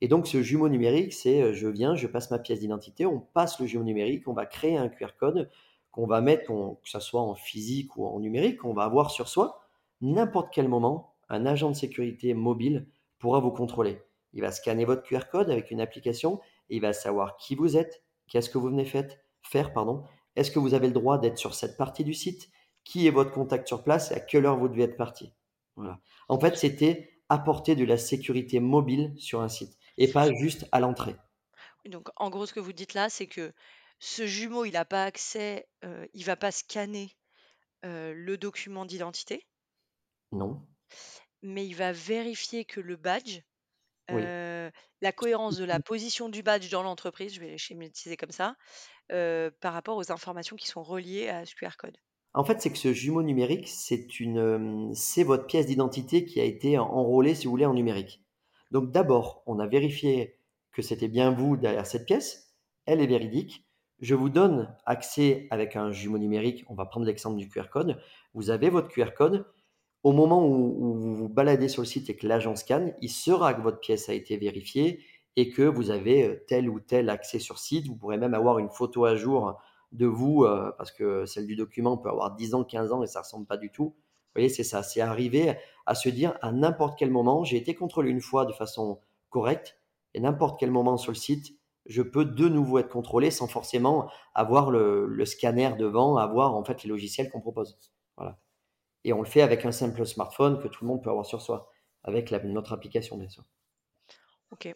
Et 0.00 0.08
donc, 0.08 0.26
ce 0.26 0.42
jumeau 0.42 0.68
numérique, 0.68 1.12
c'est 1.12 1.42
euh, 1.42 1.54
je 1.54 1.68
viens, 1.68 1.94
je 1.96 2.06
passe 2.06 2.30
ma 2.30 2.38
pièce 2.38 2.60
d'identité, 2.60 3.06
on 3.06 3.20
passe 3.20 3.60
le 3.60 3.66
jumeau 3.66 3.84
numérique, 3.84 4.28
on 4.28 4.32
va 4.34 4.46
créer 4.46 4.76
un 4.76 4.88
QR 4.88 5.16
code 5.18 5.50
qu'on 5.92 6.06
va 6.06 6.20
mettre, 6.20 6.46
qu'on- 6.46 6.76
que 6.76 6.88
ce 6.88 7.00
soit 7.00 7.20
en 7.22 7.34
physique 7.34 7.96
ou 7.96 8.06
en 8.06 8.20
numérique, 8.20 8.58
qu'on 8.58 8.74
va 8.74 8.84
avoir 8.84 9.10
sur 9.10 9.28
soi. 9.28 9.60
N'importe 10.00 10.50
quel 10.52 10.68
moment, 10.68 11.14
un 11.28 11.46
agent 11.46 11.70
de 11.70 11.76
sécurité 11.76 12.34
mobile 12.34 12.88
pourra 13.18 13.40
vous 13.40 13.50
contrôler. 13.52 14.00
Il 14.34 14.42
va 14.42 14.52
scanner 14.52 14.84
votre 14.84 15.02
QR 15.02 15.28
code 15.30 15.50
avec 15.50 15.70
une 15.70 15.80
application 15.80 16.40
et 16.70 16.76
il 16.76 16.82
va 16.82 16.92
savoir 16.92 17.36
qui 17.38 17.54
vous 17.54 17.76
êtes, 17.76 18.02
qu'est-ce 18.28 18.50
que 18.50 18.58
vous 18.58 18.68
venez 18.68 18.84
faire, 18.84 19.72
pardon. 19.72 20.04
Est-ce 20.36 20.50
que 20.50 20.58
vous 20.58 20.74
avez 20.74 20.88
le 20.88 20.92
droit 20.92 21.18
d'être 21.18 21.38
sur 21.38 21.54
cette 21.54 21.76
partie 21.76 22.04
du 22.04 22.14
site? 22.14 22.50
Qui 22.84 23.06
est 23.06 23.10
votre 23.10 23.32
contact 23.32 23.66
sur 23.66 23.82
place 23.82 24.10
et 24.12 24.14
à 24.14 24.20
quelle 24.20 24.46
heure 24.46 24.58
vous 24.58 24.68
devez 24.68 24.84
être 24.84 24.96
parti? 24.96 25.32
Voilà. 25.76 26.00
En 26.28 26.38
fait, 26.38 26.56
c'était 26.56 27.10
apporter 27.28 27.74
de 27.74 27.84
la 27.84 27.98
sécurité 27.98 28.60
mobile 28.60 29.12
sur 29.16 29.40
un 29.40 29.48
site 29.48 29.76
et 29.98 30.08
pas 30.08 30.32
juste 30.32 30.66
à 30.72 30.80
l'entrée. 30.80 31.16
Donc, 31.86 32.08
en 32.16 32.28
gros, 32.30 32.44
ce 32.46 32.52
que 32.52 32.60
vous 32.60 32.72
dites 32.74 32.94
là, 32.94 33.08
c'est 33.08 33.26
que 33.26 33.52
ce 33.98 34.26
jumeau, 34.26 34.64
il 34.64 34.72
n'a 34.72 34.84
pas 34.84 35.04
accès, 35.04 35.68
euh, 35.84 36.06
il 36.12 36.24
va 36.24 36.36
pas 36.36 36.52
scanner 36.52 37.16
euh, 37.84 38.14
le 38.14 38.38
document 38.38 38.86
d'identité, 38.86 39.46
Non 40.32 40.52
mais 41.42 41.66
il 41.66 41.74
va 41.74 41.92
vérifier 41.92 42.64
que 42.64 42.80
le 42.80 42.96
badge, 42.96 43.40
Oui. 44.08 44.22
euh, 44.22 44.30
la 45.00 45.12
cohérence 45.12 45.56
de 45.56 45.64
la 45.64 45.80
position 45.80 46.28
du 46.28 46.42
badge 46.42 46.70
dans 46.70 46.82
l'entreprise, 46.82 47.34
je 47.34 47.40
vais 47.40 47.48
les 47.48 47.58
schématiser 47.58 48.16
comme 48.16 48.30
ça, 48.30 48.56
euh, 49.12 49.50
par 49.60 49.72
rapport 49.72 49.96
aux 49.96 50.12
informations 50.12 50.56
qui 50.56 50.66
sont 50.66 50.82
reliées 50.82 51.28
à 51.28 51.44
ce 51.44 51.54
QR 51.54 51.76
code. 51.78 51.96
En 52.34 52.44
fait, 52.44 52.60
c'est 52.60 52.70
que 52.70 52.78
ce 52.78 52.92
jumeau 52.92 53.22
numérique, 53.22 53.66
c'est 53.68 54.06
euh, 54.20 54.90
c'est 54.94 55.22
votre 55.22 55.46
pièce 55.46 55.66
d'identité 55.66 56.26
qui 56.26 56.40
a 56.40 56.44
été 56.44 56.76
enrôlée, 56.76 57.34
si 57.34 57.46
vous 57.46 57.50
voulez, 57.52 57.64
en 57.64 57.72
numérique. 57.72 58.22
Donc 58.70 58.90
d'abord, 58.90 59.42
on 59.46 59.58
a 59.58 59.66
vérifié 59.66 60.38
que 60.72 60.82
c'était 60.82 61.08
bien 61.08 61.30
vous 61.30 61.56
derrière 61.56 61.86
cette 61.86 62.04
pièce. 62.04 62.54
Elle 62.84 63.00
est 63.00 63.06
véridique. 63.06 63.64
Je 64.00 64.14
vous 64.14 64.28
donne 64.28 64.76
accès 64.84 65.46
avec 65.50 65.76
un 65.76 65.90
jumeau 65.90 66.18
numérique. 66.18 66.64
On 66.68 66.74
va 66.74 66.84
prendre 66.84 67.06
l'exemple 67.06 67.38
du 67.38 67.48
QR 67.48 67.70
code. 67.70 67.98
Vous 68.34 68.50
avez 68.50 68.68
votre 68.68 68.88
QR 68.88 69.14
code. 69.16 69.46
Au 70.06 70.12
moment 70.12 70.46
où, 70.46 70.94
vous 70.94 71.16
vous 71.16 71.28
baladez 71.28 71.68
sur 71.68 71.82
le 71.82 71.86
site 71.86 72.08
et 72.10 72.14
que 72.14 72.28
l'agent 72.28 72.54
scanne, 72.54 72.94
il 73.02 73.10
saura 73.10 73.54
que 73.54 73.60
votre 73.60 73.80
pièce 73.80 74.08
a 74.08 74.14
été 74.14 74.36
vérifiée 74.36 75.00
et 75.34 75.50
que 75.50 75.62
vous 75.62 75.90
avez 75.90 76.22
euh, 76.22 76.44
tel 76.46 76.70
ou 76.70 76.78
tel 76.78 77.10
accès 77.10 77.40
sur 77.40 77.58
site. 77.58 77.88
Vous 77.88 77.96
pourrez 77.96 78.16
même 78.16 78.32
avoir 78.32 78.60
une 78.60 78.70
photo 78.70 79.04
à 79.04 79.16
jour 79.16 79.58
de 79.90 80.06
vous, 80.06 80.44
euh, 80.44 80.70
parce 80.78 80.92
que 80.92 81.26
celle 81.26 81.48
du 81.48 81.56
document 81.56 81.96
peut 81.96 82.08
avoir 82.08 82.36
10 82.36 82.54
ans, 82.54 82.62
15 82.62 82.92
ans 82.92 83.02
et 83.02 83.08
ça 83.08 83.22
ressemble 83.22 83.46
pas 83.46 83.56
du 83.56 83.72
tout. 83.72 83.86
Vous 83.86 84.32
voyez, 84.36 84.48
c'est 84.48 84.62
ça, 84.62 84.84
c'est 84.84 85.00
arriver 85.00 85.56
à 85.86 85.96
se 85.96 86.08
dire 86.08 86.38
à 86.40 86.52
n'importe 86.52 86.96
quel 86.96 87.10
moment, 87.10 87.42
j'ai 87.42 87.56
été 87.56 87.74
contrôlé 87.74 88.08
une 88.08 88.20
fois 88.20 88.46
de 88.46 88.52
façon 88.52 89.00
correcte, 89.28 89.76
et 90.14 90.20
n'importe 90.20 90.60
quel 90.60 90.70
moment 90.70 90.98
sur 90.98 91.10
le 91.10 91.16
site, 91.16 91.58
je 91.84 92.02
peux 92.02 92.24
de 92.24 92.48
nouveau 92.48 92.78
être 92.78 92.90
contrôlé 92.90 93.32
sans 93.32 93.48
forcément 93.48 94.08
avoir 94.34 94.70
le, 94.70 95.06
le 95.08 95.24
scanner 95.24 95.70
devant, 95.76 96.16
avoir 96.16 96.54
en 96.54 96.62
fait 96.62 96.84
les 96.84 96.90
logiciels 96.90 97.28
qu'on 97.28 97.40
propose. 97.40 97.76
Voilà. 98.16 98.38
Et 99.06 99.12
on 99.12 99.22
le 99.22 99.28
fait 99.28 99.40
avec 99.40 99.64
un 99.64 99.70
simple 99.70 100.04
smartphone 100.04 100.60
que 100.60 100.66
tout 100.66 100.84
le 100.84 100.88
monde 100.88 101.00
peut 101.00 101.10
avoir 101.10 101.24
sur 101.24 101.40
soi, 101.40 101.70
avec 102.02 102.30
la, 102.30 102.42
notre 102.42 102.72
application 102.72 103.16
bien 103.16 103.28
sûr. 103.28 103.44
Ok. 104.50 104.74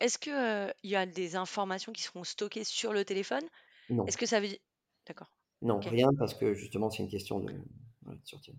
Est-ce 0.00 0.18
que 0.18 0.30
euh, 0.30 0.72
y 0.82 0.96
a 0.96 1.04
des 1.04 1.36
informations 1.36 1.92
qui 1.92 2.02
seront 2.02 2.24
stockées 2.24 2.64
sur 2.64 2.94
le 2.94 3.04
téléphone? 3.04 3.44
Non, 3.90 4.06
Est-ce 4.06 4.16
que 4.16 4.24
ça 4.24 4.40
veut 4.40 4.48
dire... 4.48 4.58
D'accord. 5.06 5.30
non, 5.60 5.80
rien 5.80 6.08
parce 6.18 6.32
que 6.32 6.54
justement 6.54 6.90
c'est 6.90 7.02
une 7.02 7.10
question 7.10 7.40
de, 7.40 7.52
ouais, 8.06 8.16
de 8.16 8.24
sûreté. 8.24 8.54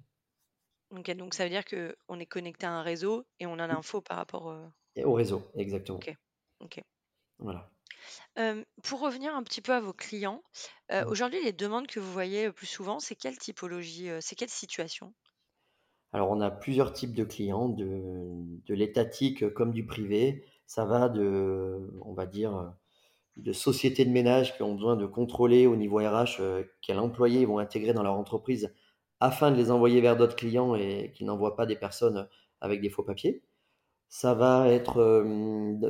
Donc 0.92 1.34
ça 1.34 1.44
veut 1.44 1.50
dire 1.50 1.66
que 1.66 1.98
on 2.08 2.20
est 2.20 2.28
connecté 2.28 2.68
à 2.68 2.72
un 2.72 2.84
réseau 2.84 3.26
et 3.40 3.48
on 3.48 3.58
a 3.58 3.66
l'info 3.66 4.02
par 4.02 4.18
rapport. 4.18 4.52
euh, 4.52 4.68
Et 4.96 5.06
au 5.06 5.14
réseau, 5.14 5.42
exactement. 5.56 5.98
Ok. 5.98 6.16
Ok. 6.60 6.82
Voilà. 7.40 7.72
Pour 8.84 9.02
revenir 9.02 9.36
un 9.36 9.44
petit 9.44 9.62
peu 9.62 9.74
à 9.74 9.80
vos 9.80 9.94
clients, 9.94 10.44
euh, 10.92 11.06
aujourd'hui, 11.08 11.44
les 11.44 11.54
demandes 11.54 11.88
que 11.88 12.00
vous 12.00 12.12
voyez 12.12 12.46
le 12.46 12.54
plus 12.54 12.68
souvent, 12.68 13.00
c'est 13.00 13.16
quelle 13.16 13.38
typologie, 13.38 14.10
c'est 14.22 14.36
quelle 14.36 14.50
situation? 14.50 15.14
Alors, 16.12 16.32
on 16.32 16.42
a 16.42 16.50
plusieurs 16.50 16.94
types 16.94 17.14
de 17.14 17.24
clients, 17.24 17.70
de, 17.70 18.32
de 18.66 18.74
l'étatique 18.74 19.54
comme 19.54 19.72
du 19.72 19.86
privé. 19.86 20.44
Ça 20.66 20.86
va 20.86 21.10
de, 21.10 21.92
on 22.02 22.14
va 22.14 22.26
dire, 22.26 22.74
de 23.38 23.54
sociétés 23.54 24.06
de 24.06 24.12
ménage 24.12 24.56
qui 24.56 24.64
ont 24.64 24.76
besoin 24.76 24.96
de 24.96 25.06
contrôler 25.06 25.68
au 25.68 25.76
niveau 25.76 25.98
RH 25.98 26.40
euh, 26.40 26.64
quels 26.82 27.00
employés 27.00 27.42
ils 27.42 27.48
vont 27.48 27.60
intégrer 27.60 27.94
dans 27.94 28.04
leur 28.04 28.16
entreprise 28.16 28.74
afin 29.20 29.52
de 29.52 29.58
les 29.58 29.72
envoyer 29.72 30.02
vers 30.02 30.18
d'autres 30.18 30.36
clients 30.36 30.76
et 30.76 31.12
qu'ils 31.16 31.26
n'envoient 31.26 31.56
pas 31.56 31.66
des 31.66 31.76
personnes 31.76 32.28
avec 32.62 32.82
des 32.82 32.90
faux 32.90 33.04
papiers. 33.04 33.44
Ça 34.10 34.34
va 34.34 34.70
être, 34.70 35.26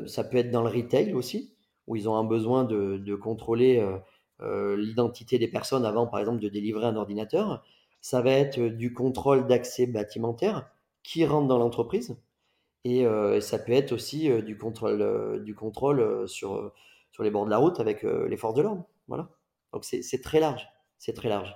ça 0.07 0.23
peut 0.23 0.37
être 0.37 0.51
dans 0.51 0.63
le 0.63 0.69
retail 0.69 1.13
aussi, 1.13 1.55
où 1.89 1.97
ils 1.97 2.07
ont 2.07 2.15
un 2.15 2.23
besoin 2.23 2.63
de, 2.63 2.97
de 2.97 3.15
contrôler 3.15 3.79
euh, 3.79 3.97
euh, 4.39 4.77
l'identité 4.77 5.37
des 5.37 5.49
personnes 5.49 5.85
avant, 5.85 6.07
par 6.07 6.21
exemple, 6.21 6.39
de 6.39 6.47
délivrer 6.47 6.85
un 6.85 6.95
ordinateur. 6.95 7.65
Ça 7.99 8.21
va 8.21 8.31
être 8.31 8.61
du 8.61 8.93
contrôle 8.93 9.45
d'accès 9.47 9.87
bâtimentaire 9.87 10.69
qui 11.03 11.25
rentre 11.25 11.47
dans 11.47 11.57
l'entreprise. 11.57 12.17
Et 12.85 13.05
euh, 13.05 13.41
ça 13.41 13.59
peut 13.59 13.73
être 13.73 13.91
aussi 13.91 14.31
euh, 14.31 14.41
du 14.41 14.57
contrôle, 14.57 15.01
euh, 15.01 15.39
du 15.39 15.53
contrôle 15.53 15.99
euh, 15.99 16.27
sur, 16.27 16.71
sur 17.11 17.23
les 17.23 17.31
bords 17.31 17.45
de 17.45 17.49
la 17.49 17.57
route 17.57 17.81
avec 17.81 18.05
euh, 18.05 18.29
les 18.29 18.37
forces 18.37 18.53
de 18.55 18.61
l'ordre. 18.61 18.85
Voilà. 19.09 19.29
Donc 19.73 19.83
c'est 19.83 20.21
très 20.21 20.39
large. 20.39 20.65
C'est 20.97 21.13
très 21.13 21.27
large. 21.27 21.53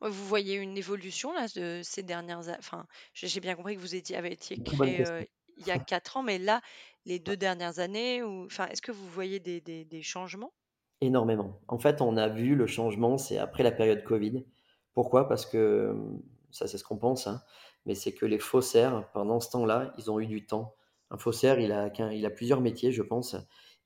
Vous 0.00 0.24
voyez 0.26 0.54
une 0.54 0.78
évolution 0.78 1.34
là 1.34 1.46
de 1.54 1.82
ces 1.82 2.02
dernières, 2.02 2.40
enfin, 2.58 2.86
j'ai 3.12 3.40
bien 3.40 3.54
compris 3.54 3.76
que 3.76 3.80
vous 3.80 3.94
étiez, 3.94 4.16
avez 4.16 4.32
été 4.32 4.56
créé 4.62 5.06
euh. 5.06 5.22
Il 5.60 5.66
y 5.66 5.70
a 5.70 5.78
quatre 5.78 6.16
ans, 6.16 6.22
mais 6.22 6.38
là, 6.38 6.60
les 7.06 7.18
deux 7.18 7.36
dernières 7.36 7.78
années, 7.78 8.22
ou, 8.22 8.46
enfin, 8.46 8.66
est-ce 8.68 8.82
que 8.82 8.92
vous 8.92 9.06
voyez 9.08 9.40
des, 9.40 10.02
changements? 10.02 10.52
Énormément. 11.00 11.60
En 11.68 11.78
fait, 11.78 12.02
on 12.02 12.16
a 12.16 12.28
vu 12.28 12.54
le 12.54 12.66
changement, 12.66 13.16
c'est 13.18 13.38
après 13.38 13.62
la 13.62 13.72
période 13.72 14.02
Covid. 14.04 14.44
Pourquoi? 14.92 15.28
Parce 15.28 15.46
que, 15.46 15.94
ça 16.50 16.66
c'est 16.66 16.78
ce 16.78 16.84
qu'on 16.84 16.98
pense, 16.98 17.26
hein, 17.26 17.42
mais 17.86 17.94
c'est 17.94 18.12
que 18.12 18.26
les 18.26 18.38
faussaires, 18.38 19.10
pendant 19.12 19.40
ce 19.40 19.50
temps-là, 19.50 19.94
ils 19.98 20.10
ont 20.10 20.20
eu 20.20 20.26
du 20.26 20.46
temps. 20.46 20.74
Un 21.10 21.18
faussaire, 21.18 21.58
il 21.58 21.72
a, 21.72 21.84
a 21.84 22.30
plusieurs 22.30 22.60
métiers, 22.60 22.92
je 22.92 23.02
pense, 23.02 23.36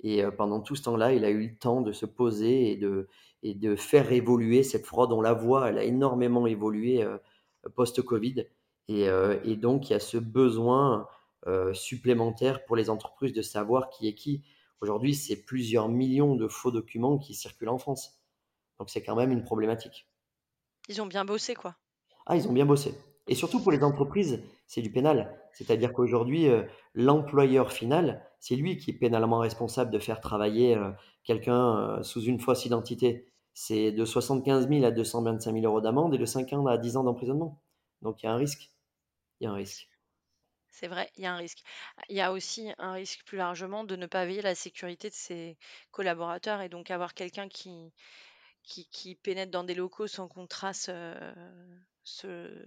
et 0.03 0.25
euh, 0.25 0.31
pendant 0.31 0.61
tout 0.61 0.75
ce 0.75 0.83
temps-là, 0.83 1.13
il 1.13 1.25
a 1.25 1.31
eu 1.31 1.49
le 1.49 1.57
temps 1.57 1.81
de 1.81 1.93
se 1.93 2.07
poser 2.07 2.73
et 2.73 2.77
de, 2.77 3.09
et 3.43 3.55
de 3.55 3.77
faire 3.77 4.13
évoluer 4.13 4.63
cette 4.63 4.87
fraude. 4.87 5.13
On 5.13 5.21
la 5.21 5.33
voit, 5.33 5.69
elle 5.69 5.79
a 5.79 5.85
énormément 5.85 6.47
évolué 6.47 7.03
euh, 7.03 7.19
post-Covid, 7.75 8.47
et, 8.89 9.09
euh, 9.09 9.39
et 9.45 9.57
donc 9.57 9.89
il 9.89 9.93
y 9.93 9.97
a 9.97 10.01
ce 10.01 10.19
besoin 10.19 11.07
supplémentaire 11.73 12.65
pour 12.65 12.77
les 12.77 12.89
entreprises 12.91 13.33
de 13.33 13.43
savoir 13.43 13.91
qui 13.91 14.09
est 14.09 14.15
qui. 14.15 14.43
Aujourd'hui, 14.81 15.15
c'est 15.15 15.45
plusieurs 15.45 15.89
millions 15.89 16.37
de 16.37 16.49
faux 16.49 16.71
documents 16.71 17.19
qui 17.19 17.35
circulent 17.35 17.69
en 17.69 17.79
France. 17.79 18.21
Donc 18.79 18.91
c'est 18.91 19.03
quand 19.03 19.17
même 19.17 19.33
une 19.33 19.45
problématique. 19.45 20.09
Ils 20.89 21.01
ont 21.01 21.07
bien 21.07 21.25
bossé, 21.25 21.55
quoi. 21.55 21.77
Ah, 22.27 22.37
ils 22.37 22.49
ont 22.49 22.53
bien 22.53 22.67
bossé. 22.67 22.95
Et 23.27 23.35
surtout 23.35 23.61
pour 23.61 23.73
les 23.73 23.83
entreprises, 23.83 24.43
c'est 24.67 24.83
du 24.83 24.91
pénal. 24.91 25.39
C'est-à-dire 25.53 25.93
qu'aujourd'hui, 25.93 26.49
euh, 26.49 26.63
l'employeur 26.95 27.73
final, 27.73 28.23
c'est 28.41 28.57
lui 28.57 28.77
qui 28.77 28.91
est 28.91 28.95
pénalement 28.95 29.39
responsable 29.39 29.91
de 29.91 29.99
faire 29.99 30.21
travailler 30.21 30.77
euh, 30.77 30.91
quelqu'un 31.23 31.79
euh, 31.79 32.03
sous 32.03 32.23
une 32.23 32.41
fausse 32.41 32.67
identité. 32.67 33.27
C'est 33.55 33.93
de 33.93 34.05
75 34.05 34.69
000 34.69 34.85
à 34.85 34.91
225 34.91 35.53
000 35.53 35.65
euros 35.65 35.81
d'amende 35.81 36.15
et 36.15 36.19
de 36.19 36.25
5 36.25 36.53
ans 36.53 36.67
à 36.67 36.77
10 36.77 36.97
ans 36.97 37.05
d'emprisonnement. 37.05 37.63
Donc 38.03 38.23
il 38.23 38.27
y 38.27 38.29
a 38.29 38.33
un 38.33 38.37
risque. 38.37 38.71
Il 39.41 39.45
y 39.45 39.47
a 39.47 39.51
un 39.51 39.55
risque. 39.55 39.89
C'est 40.77 40.89
vrai, 40.89 41.09
il 41.17 41.23
y 41.23 41.27
a 41.27 41.33
un 41.33 41.37
risque. 41.37 41.63
Il 42.09 42.17
y 42.17 42.21
a 42.21 42.33
aussi 42.33 42.71
un 42.79 42.93
risque 42.95 43.25
plus 43.25 43.39
largement 43.39 43.85
de 43.85 43.97
ne 43.97 44.07
pas 44.07 44.27
veiller 44.27 44.41
à 44.41 44.43
la 44.43 44.55
sécurité 44.57 45.09
de 45.09 45.15
ses 45.15 45.57
collaborateurs 45.93 46.61
et 46.63 46.69
donc 46.69 46.91
avoir 46.91 47.15
quelqu'un 47.15 47.49
qui, 47.49 47.93
qui, 48.65 48.89
qui 48.91 49.15
pénètre 49.17 49.53
dans 49.53 49.65
des 49.65 49.75
locaux 49.75 50.07
sans 50.09 50.29
qu'on 50.29 50.47
trace 50.49 50.89
euh, 50.91 51.15
ce, 52.05 52.65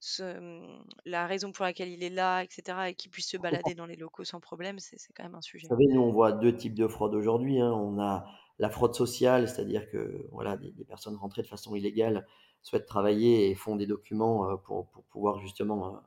ce- 0.00 0.80
la 1.04 1.26
raison 1.26 1.52
pour 1.52 1.64
laquelle 1.64 1.90
il 1.90 2.02
est 2.04 2.10
là, 2.10 2.42
etc., 2.44 2.90
et 2.90 2.94
qui 2.94 3.08
puisse 3.08 3.28
se 3.30 3.36
balader 3.36 3.74
dans 3.74 3.86
les 3.86 3.96
locaux 3.96 4.24
sans 4.24 4.40
problème, 4.40 4.78
c'est 4.80 4.98
quand 5.14 5.24
même 5.24 5.34
un 5.36 5.42
Vous 5.52 5.60
sujet. 5.60 5.72
savez, 5.74 5.86
nous, 5.88 6.00
on 6.00 6.12
voit 6.12 6.32
deux 6.32 6.56
types 6.56 6.74
de 6.74 6.86
fraude 6.88 7.14
aujourd'hui. 7.14 7.60
hein. 7.60 7.72
On 7.72 7.98
a 8.00 8.26
la 8.58 8.70
fraude 8.70 8.94
sociale, 8.94 9.48
c'est-à-dire 9.48 9.88
que 9.90 10.26
voilà, 10.32 10.56
des, 10.56 10.70
des 10.72 10.84
personnes 10.84 11.16
rentrées 11.16 11.42
de 11.42 11.46
façon 11.46 11.74
illégale 11.74 12.26
souhaitent 12.62 12.86
travailler 12.86 13.48
et 13.50 13.54
font 13.54 13.76
des 13.76 13.86
documents 13.86 14.50
euh, 14.50 14.56
pour, 14.56 14.88
pour 14.88 15.04
pouvoir 15.04 15.38
justement 15.38 16.00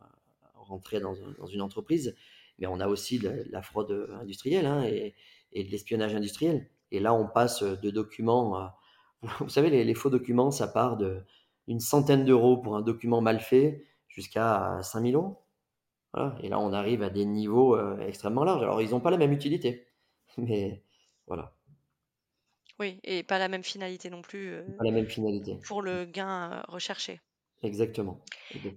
rentrer 0.64 1.00
dans, 1.00 1.14
un- 1.14 1.32
dans 1.38 1.48
une 1.48 1.62
entreprise. 1.62 2.16
Mais 2.60 2.68
on 2.68 2.80
a 2.80 2.88
aussi 2.88 3.20
de 3.20 3.46
la 3.50 3.62
fraude 3.62 4.10
industrielle 4.22 4.66
hein, 4.66 4.84
et, 4.84 5.16
et 5.52 5.64
de 5.64 5.70
l'espionnage 5.72 6.14
industriel. 6.16 6.70
Et 6.92 7.00
là, 7.00 7.14
on 7.14 7.28
passe 7.28 7.64
de 7.64 7.90
documents. 7.90 8.56
à- 8.58 8.78
Vous 9.40 9.50
savez, 9.50 9.70
les, 9.70 9.84
les 9.84 9.94
faux 9.96 10.10
documents, 10.10 10.52
ça 10.52 10.68
part 10.68 10.98
de 10.98 11.24
d'une 11.68 11.80
centaine 11.80 12.26
d'euros 12.26 12.58
pour 12.58 12.76
un 12.76 12.82
document 12.82 13.22
mal 13.22 13.40
fait 13.40 13.86
jusqu'à 14.10 14.80
5000 14.84 15.16
euros. 15.16 15.46
Voilà. 16.14 16.36
Et 16.42 16.50
là, 16.50 16.60
on 16.60 16.74
arrive 16.74 17.04
à 17.04 17.10
des 17.10 17.26
niveaux 17.26 17.76
euh, 17.78 18.00
extrêmement 18.00 18.44
larges. 18.44 18.64
Alors, 18.64 18.82
ils 18.82 18.92
n'ont 18.92 19.02
pas 19.02 19.12
la 19.12 19.18
même 19.18 19.34
utilité, 19.34 19.88
mais 20.38 20.84
voilà. 21.28 21.56
Oui 22.78 23.00
et 23.04 23.24
pas 23.24 23.40
la 23.40 23.48
même 23.48 23.64
finalité 23.64 24.12
non 24.12 24.22
plus, 24.22 24.50
heu, 24.54 24.66
Pas 24.78 24.84
la 24.84 24.92
même 24.92 25.08
finalité. 25.08 25.58
pour 25.68 25.82
le 25.82 26.06
gain, 26.06 26.62
recherché. 26.68 27.20
Exactement, 27.64 28.24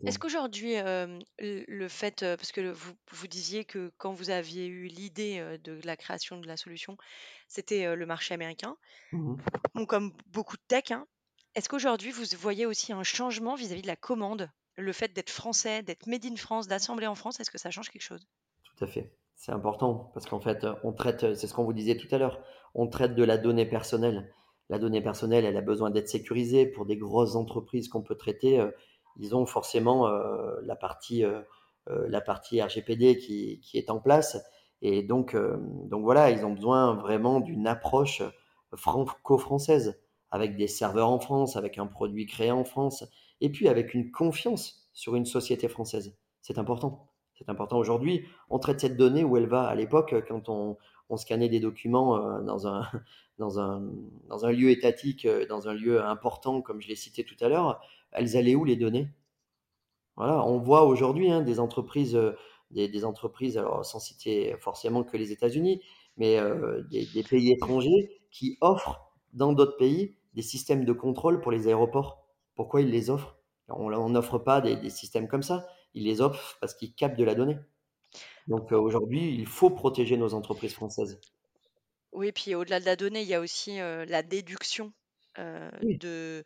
Est-ce 0.07 0.19
exactement. 0.19 0.19
qu'aujourd'hui, 0.19 0.73
hem, 0.75 1.19
le 1.39 1.65
le 1.69 1.89
fait, 1.89 2.23
heu, 2.23 2.37
parce 2.37 2.53
que 2.53 2.61
vous 2.71 2.95
vous 3.13 3.27
disiez 3.29 3.65
que 3.65 3.93
quand 3.99 4.13
vous 4.13 4.31
aviez 4.31 4.67
eu 4.67 4.87
l'idée, 4.87 5.39
heu, 5.41 5.59
de 5.59 5.81
la 5.85 5.97
création 5.97 6.39
de 6.39 6.47
la 6.47 6.57
solution, 6.57 6.97
c'était, 7.49 7.95
le 7.97 8.07
marché 8.07 8.35
américain, 8.35 8.77
Mmh 9.13 9.41
bon 9.75 9.87
comme 9.87 10.13
beaucoup 10.27 10.57
de 10.57 10.63
tech, 10.69 10.91
hein. 10.93 11.07
Est-ce 11.55 11.69
qu'aujourd'hui 11.71 12.11
vous 12.13 12.25
voyez 12.39 12.67
aussi 12.67 12.93
un 12.93 13.05
changement 13.05 13.55
vis-à-vis 13.57 13.83
de 13.83 13.87
la 13.89 13.97
commande? 13.97 14.51
Le 14.77 14.93
fait 14.93 15.13
d'être 15.15 15.31
français, 15.31 15.83
d'être 15.83 16.07
made 16.09 16.27
in 16.27 16.37
France, 16.37 16.69
d'assembler 16.69 17.07
en 17.09 17.15
France, 17.17 17.41
est-ce 17.41 17.51
que 17.53 17.59
ça 17.59 17.71
change 17.73 17.91
quelque 17.91 18.03
chose? 18.03 18.27
Tout 18.65 18.85
à 18.85 18.87
fait. 18.87 19.13
C'est 19.35 19.53
important 19.53 20.11
parce 20.15 20.27
qu'en 20.27 20.41
fait, 20.41 20.67
on 20.83 20.93
traite, 20.93 21.35
c'est 21.35 21.47
ce 21.47 21.55
qu'on 21.55 21.65
vous 21.65 21.73
disait 21.73 21.97
tout 21.97 22.09
à 22.15 22.19
l'heure, 22.19 22.43
on 22.75 22.87
traite 22.89 23.15
de 23.15 23.25
la 23.25 23.39
donnée 23.39 23.67
personnelle. 23.67 24.33
La 24.69 24.79
donnée 24.79 25.01
personnelle, 25.01 25.45
elle 25.45 25.57
a 25.57 25.63
besoin 25.63 25.91
d'être 25.91 26.09
sécurisée. 26.09 26.67
Pour 26.67 26.87
des 26.87 26.97
grosses 26.97 27.37
entreprises 27.37 27.89
qu'on 27.89 28.03
peut 28.03 28.17
traiter, 28.17 28.61
heu, 28.61 28.75
ils 29.19 29.35
ont 29.35 29.47
forcément, 29.47 30.09
heu, 30.09 30.61
la 30.63 30.77
partie, 30.77 31.25
heu, 31.25 31.45
la 31.89 32.21
partie 32.21 32.61
RGPD 32.61 33.17
qui 33.19 33.61
qui 33.61 33.79
est 33.79 33.91
en 33.91 34.01
place 34.01 34.37
et 34.83 35.03
donc 35.03 35.37
donc 35.37 36.03
voilà, 36.03 36.31
ils 36.31 36.45
ont 36.45 36.53
besoin 36.53 36.95
vraiment 36.95 37.41
d'une 37.41 37.67
approche 37.67 38.23
franco-française, 38.75 40.01
avec 40.31 40.57
des 40.57 40.69
serveurs 40.69 41.09
en 41.11 41.21
France, 41.21 41.57
avec 41.57 41.79
un 41.79 41.87
produit 41.87 42.27
créé 42.27 42.51
en 42.51 42.65
France 42.65 43.05
et 43.41 43.51
puis 43.51 43.69
avec 43.69 43.95
une 43.95 44.11
confiance 44.11 44.89
sur 44.93 45.15
une 45.15 45.27
société 45.27 45.69
française. 45.69 46.17
C'est 46.43 46.59
important. 46.59 47.09
C'est 47.35 47.49
important 47.51 47.77
aujourd'hui. 47.79 48.25
On 48.49 48.59
traite 48.59 48.81
cette 48.81 48.97
donnée 48.97 49.25
où 49.25 49.37
elle 49.37 49.47
va. 49.47 49.67
À 49.67 49.75
l'époque, 49.75 50.15
quand 50.27 50.49
on, 50.49 50.79
on 51.11 51.17
scannait 51.17 51.51
des 51.51 51.61
documents 51.61 52.17
euh, 52.17 52.41
dans, 52.43 52.67
un, 52.67 52.83
dans, 53.39 53.61
un, 53.61 54.53
lieu 54.53 54.71
étatique, 54.71 55.27
euh, 55.27 55.47
dans 55.47 55.69
un 55.69 55.75
lieu 55.75 56.03
important, 56.03 56.63
comme 56.63 56.81
je 56.81 56.89
l'ai 56.89 56.97
cité 56.97 57.25
tout 57.25 57.37
à 57.41 57.49
l'heure, 57.49 57.81
elles 58.13 58.37
allaient 58.37 58.55
où 58.55 58.65
les 58.65 58.77
données 58.77 59.09
Voilà, 60.17 60.45
on 60.45 60.59
voit 60.59 60.85
aujourd'hui 60.85 61.31
hein, 61.31 61.43
des 61.43 61.61
entreprises, 61.61 62.17
euh, 62.17 62.33
des, 62.71 63.05
entreprises, 63.05 63.59
alors 63.59 63.85
sans 63.85 64.01
citer 64.01 64.57
forcément 64.59 65.05
que 65.05 65.17
les 65.17 65.33
États-Unis, 65.33 65.83
mais 66.17 66.39
euh, 66.39 66.83
des, 66.91 67.23
pays 67.29 67.53
étrangers 67.53 68.11
qui 68.31 68.57
offrent 68.61 69.13
dans 69.35 69.53
d'autres 69.53 69.77
pays 69.77 70.17
des 70.35 70.43
systèmes 70.43 70.85
de 70.85 70.93
contrôle 70.93 71.41
pour 71.41 71.53
les 71.53 71.69
aéroports. 71.69 72.25
Pourquoi 72.55 72.81
ils 72.81 72.91
les 72.91 73.11
offrent? 73.11 73.37
On 73.69 74.09
n'offre 74.09 74.39
pas 74.39 74.61
des, 74.61 74.91
systèmes 74.91 75.29
comme 75.29 75.43
ça. 75.43 75.67
Ils 75.93 76.05
les 76.05 76.21
offrent 76.21 76.57
parce 76.61 76.75
qu'ils 76.75 76.95
captent 76.95 77.19
de 77.19 77.25
la 77.25 77.35
donnée. 77.35 77.59
Donc 78.47 78.73
aujourd'hui, 78.73 79.35
il 79.35 79.47
faut 79.47 79.71
protéger 79.71 80.17
nos 80.17 80.35
entreprises 80.35 80.73
françaises. 80.73 81.21
Oui, 82.17 82.33
puis 82.33 82.55
au-delà 82.57 82.81
de 82.81 82.85
la 82.87 82.97
donnée, 82.97 83.23
il 83.23 83.29
y 83.29 83.35
a 83.35 83.41
aussi, 83.41 83.79
heu, 83.81 84.05
la 84.07 84.23
déduction, 84.25 84.93
Oui. 85.81 86.01
de 86.01 86.45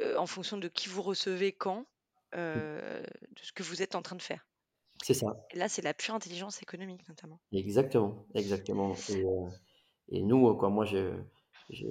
heu, 0.00 0.18
en 0.18 0.26
fonction 0.26 0.58
de 0.58 0.68
qui 0.68 0.88
vous 0.88 1.02
recevez 1.02 1.52
quand, 1.52 1.86
heu, 2.34 3.02
de 3.30 3.42
ce 3.42 3.52
que 3.52 3.62
vous 3.62 3.82
êtes 3.82 3.94
en 3.94 4.02
train 4.02 4.16
de 4.16 4.22
faire. 4.22 4.46
C'est 5.02 5.14
ça, 5.14 5.36
Et 5.50 5.56
là, 5.56 5.68
c'est 5.68 5.82
la 5.82 5.94
pure 5.94 6.16
intelligence 6.16 6.62
économique 6.62 7.08
notamment. 7.08 7.40
exactement, 7.52 8.26
exactement 8.34 8.96
et 10.10 10.22
nous, 10.22 10.54
quoi, 10.56 10.70
moi 10.70 10.84
je 10.86 11.14
je 11.70 11.86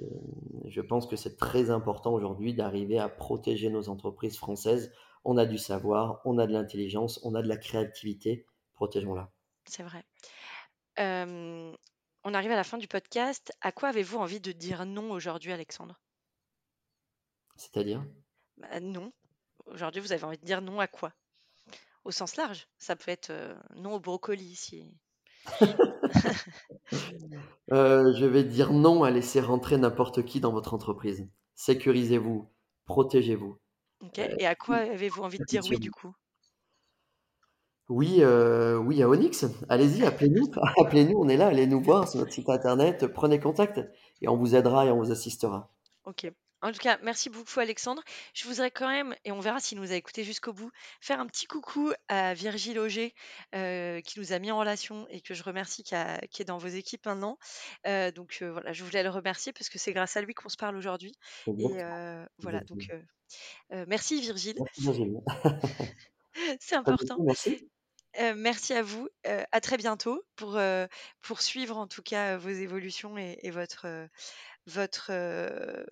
je 0.66 0.80
pense 0.82 1.06
que 1.06 1.16
c'est 1.16 1.36
très 1.36 1.70
important 1.70 2.12
aujourd'hui 2.14 2.54
d'arriver 2.54 2.98
à 2.98 3.08
protéger 3.08 3.70
nos 3.70 3.88
entreprises 3.90 4.38
françaises. 4.38 4.92
On 5.24 5.36
a 5.38 5.46
du 5.46 5.58
savoir, 5.58 6.20
on 6.24 6.38
a 6.38 6.46
de 6.46 6.52
l'intelligence, 6.52 7.20
on 7.24 7.34
a 7.34 7.42
de 7.42 7.48
la 7.48 7.56
créativité, 7.58 8.46
protégeons-la. 8.74 9.32
C'est 9.66 9.82
vrai. 9.82 10.04
On 12.24 12.34
arrive 12.34 12.50
à 12.50 12.56
la 12.56 12.64
fin 12.64 12.78
du 12.78 12.88
podcast. 12.88 13.52
À 13.60 13.70
quoi 13.70 13.90
avez-vous 13.90 14.18
envie 14.18 14.40
de 14.40 14.50
dire 14.52 14.86
non 14.86 15.12
aujourd'hui, 15.12 15.52
Alexandre? 15.52 16.00
C'est-à-dire? 17.56 18.04
Bah, 18.56 18.80
non. 18.80 19.12
Aujourd'hui, 19.66 20.00
vous 20.00 20.12
avez 20.12 20.24
envie 20.24 20.38
de 20.38 20.44
dire 20.46 20.62
non 20.62 20.80
à 20.80 20.86
quoi? 20.88 21.12
Au 22.04 22.10
sens 22.12 22.36
large. 22.36 22.68
Ça 22.78 22.96
peut 22.96 23.10
être, 23.12 23.30
heu, 23.30 23.56
non 23.76 23.94
au 23.94 24.00
brocoli 24.00 24.56
si 24.56 24.96
Heu, 27.70 28.12
je 28.16 28.24
vais 28.26 28.44
dire 28.44 28.72
non 28.72 29.02
à 29.04 29.10
laisser 29.10 29.40
rentrer 29.40 29.76
n'importe 29.76 30.24
qui 30.24 30.40
dans 30.40 30.52
votre 30.52 30.74
entreprise. 30.74 31.28
Sécurisez-vous, 31.54 32.48
protégez-vous, 32.84 33.58
OK. 34.00 34.18
heu, 34.18 34.38
Et 34.38 34.46
à 34.46 34.54
quoi 34.54 34.76
avez-vous 34.76 35.22
envie 35.22 35.40
de 35.40 35.44
dire 35.46 35.64
oui, 35.64 35.78
du 35.78 35.90
coup? 35.90 36.14
Oui, 37.88 38.22
heu, 38.22 38.78
oui 38.78 39.02
à 39.02 39.08
Onyx. 39.08 39.44
Allez-y, 39.68 40.04
appelez-nous, 40.06 40.50
appelez-nous, 40.80 41.18
on 41.18 41.28
est 41.28 41.36
là, 41.36 41.48
allez 41.48 41.66
nous 41.66 41.80
voir 41.82 42.08
sur 42.08 42.20
notre 42.20 42.32
site 42.32 42.48
internet, 42.48 43.06
prenez 43.06 43.38
contact 43.40 43.80
et 44.20 44.28
on 44.28 44.36
vous 44.36 44.54
aidera 44.54 44.86
et 44.86 44.90
on 44.90 44.98
vous 44.98 45.10
assistera. 45.10 45.70
OK. 46.04 46.26
En 46.64 46.70
tout 46.70 46.78
cas, 46.78 46.96
merci 47.02 47.28
beaucoup 47.28 47.58
Alexandre. 47.58 48.02
Je 48.34 48.46
voudrais 48.46 48.70
quand 48.70 48.88
même, 48.88 49.16
et 49.24 49.32
on 49.32 49.40
verra 49.40 49.58
s'il 49.58 49.80
nous 49.80 49.90
a 49.90 49.96
écoutés 49.96 50.22
jusqu'au 50.22 50.52
bout, 50.52 50.70
faire 51.00 51.18
un 51.18 51.26
petit 51.26 51.46
coucou 51.46 51.90
à 52.06 52.34
Virgile 52.34 52.78
Auger, 52.78 53.14
heu, 53.56 54.00
qui 54.06 54.20
nous 54.20 54.32
a 54.32 54.38
mis 54.38 54.52
en 54.52 54.60
relation 54.60 55.08
et 55.10 55.20
que 55.20 55.34
je 55.34 55.42
remercie, 55.42 55.82
qui 55.82 55.96
a 55.96 56.18
qui 56.30 56.40
est 56.40 56.44
dans 56.44 56.58
vos 56.58 56.68
équipes 56.68 57.04
maintenant. 57.04 57.36
Heu, 57.84 58.12
donc 58.12 58.38
voilà, 58.42 58.72
je 58.72 58.84
voulais 58.84 59.02
le 59.02 59.10
remercier 59.10 59.52
parce 59.52 59.68
que 59.68 59.78
c'est 59.80 59.92
grâce 59.92 60.16
à 60.16 60.22
lui 60.22 60.34
qu'on 60.34 60.48
se 60.48 60.56
parle 60.56 60.76
aujourd'hui 60.76 61.14
et 61.58 61.82
voilà 62.38 62.60
donc 62.60 62.92
merci 63.88 64.20
Virgile, 64.20 64.54
Merci 64.60 64.82
Virginie. 64.82 65.20
c'est 66.60 66.76
important. 66.76 67.18
merci. 67.24 67.71
Heu, 68.18 68.34
merci 68.34 68.72
à 68.74 68.82
vous, 68.82 69.08
heu, 69.26 69.44
à 69.52 69.60
très 69.60 69.76
bientôt 69.76 70.22
pour, 70.36 70.56
heu, 70.58 70.86
pour 71.20 71.40
suivre 71.42 71.76
en 71.76 71.86
tout 71.86 72.02
cas, 72.02 72.36
vos 72.36 72.48
évolutions 72.50 73.16
et 73.18 73.38
et 73.42 73.50
votre, 73.50 73.86
heu, 73.86 74.08
votre, 74.66 75.12
heu, 75.12 75.86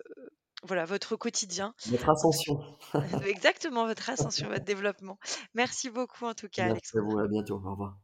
voilà, 0.63 0.85
votre 0.85 1.15
quotidien. 1.17 1.75
Votre 1.85 2.09
En 2.19 2.27
tout 2.27 2.27
ascension. 2.27 2.59
exactement, 3.25 3.85
votre 3.87 4.09
ascension, 4.09 4.49
votre 4.49 4.65
développement. 4.65 5.19
Merci 5.55 5.89
beaucoup 5.89 6.25
en 6.25 6.33
tout 6.35 6.49
cas 6.49 6.65
Merci 6.65 6.97
à 6.97 7.01
Alexandre. 7.01 7.01
vous, 7.01 7.17
à 7.17 7.27
bientôt, 7.27 7.55
au 7.55 7.71
revoir. 7.71 7.97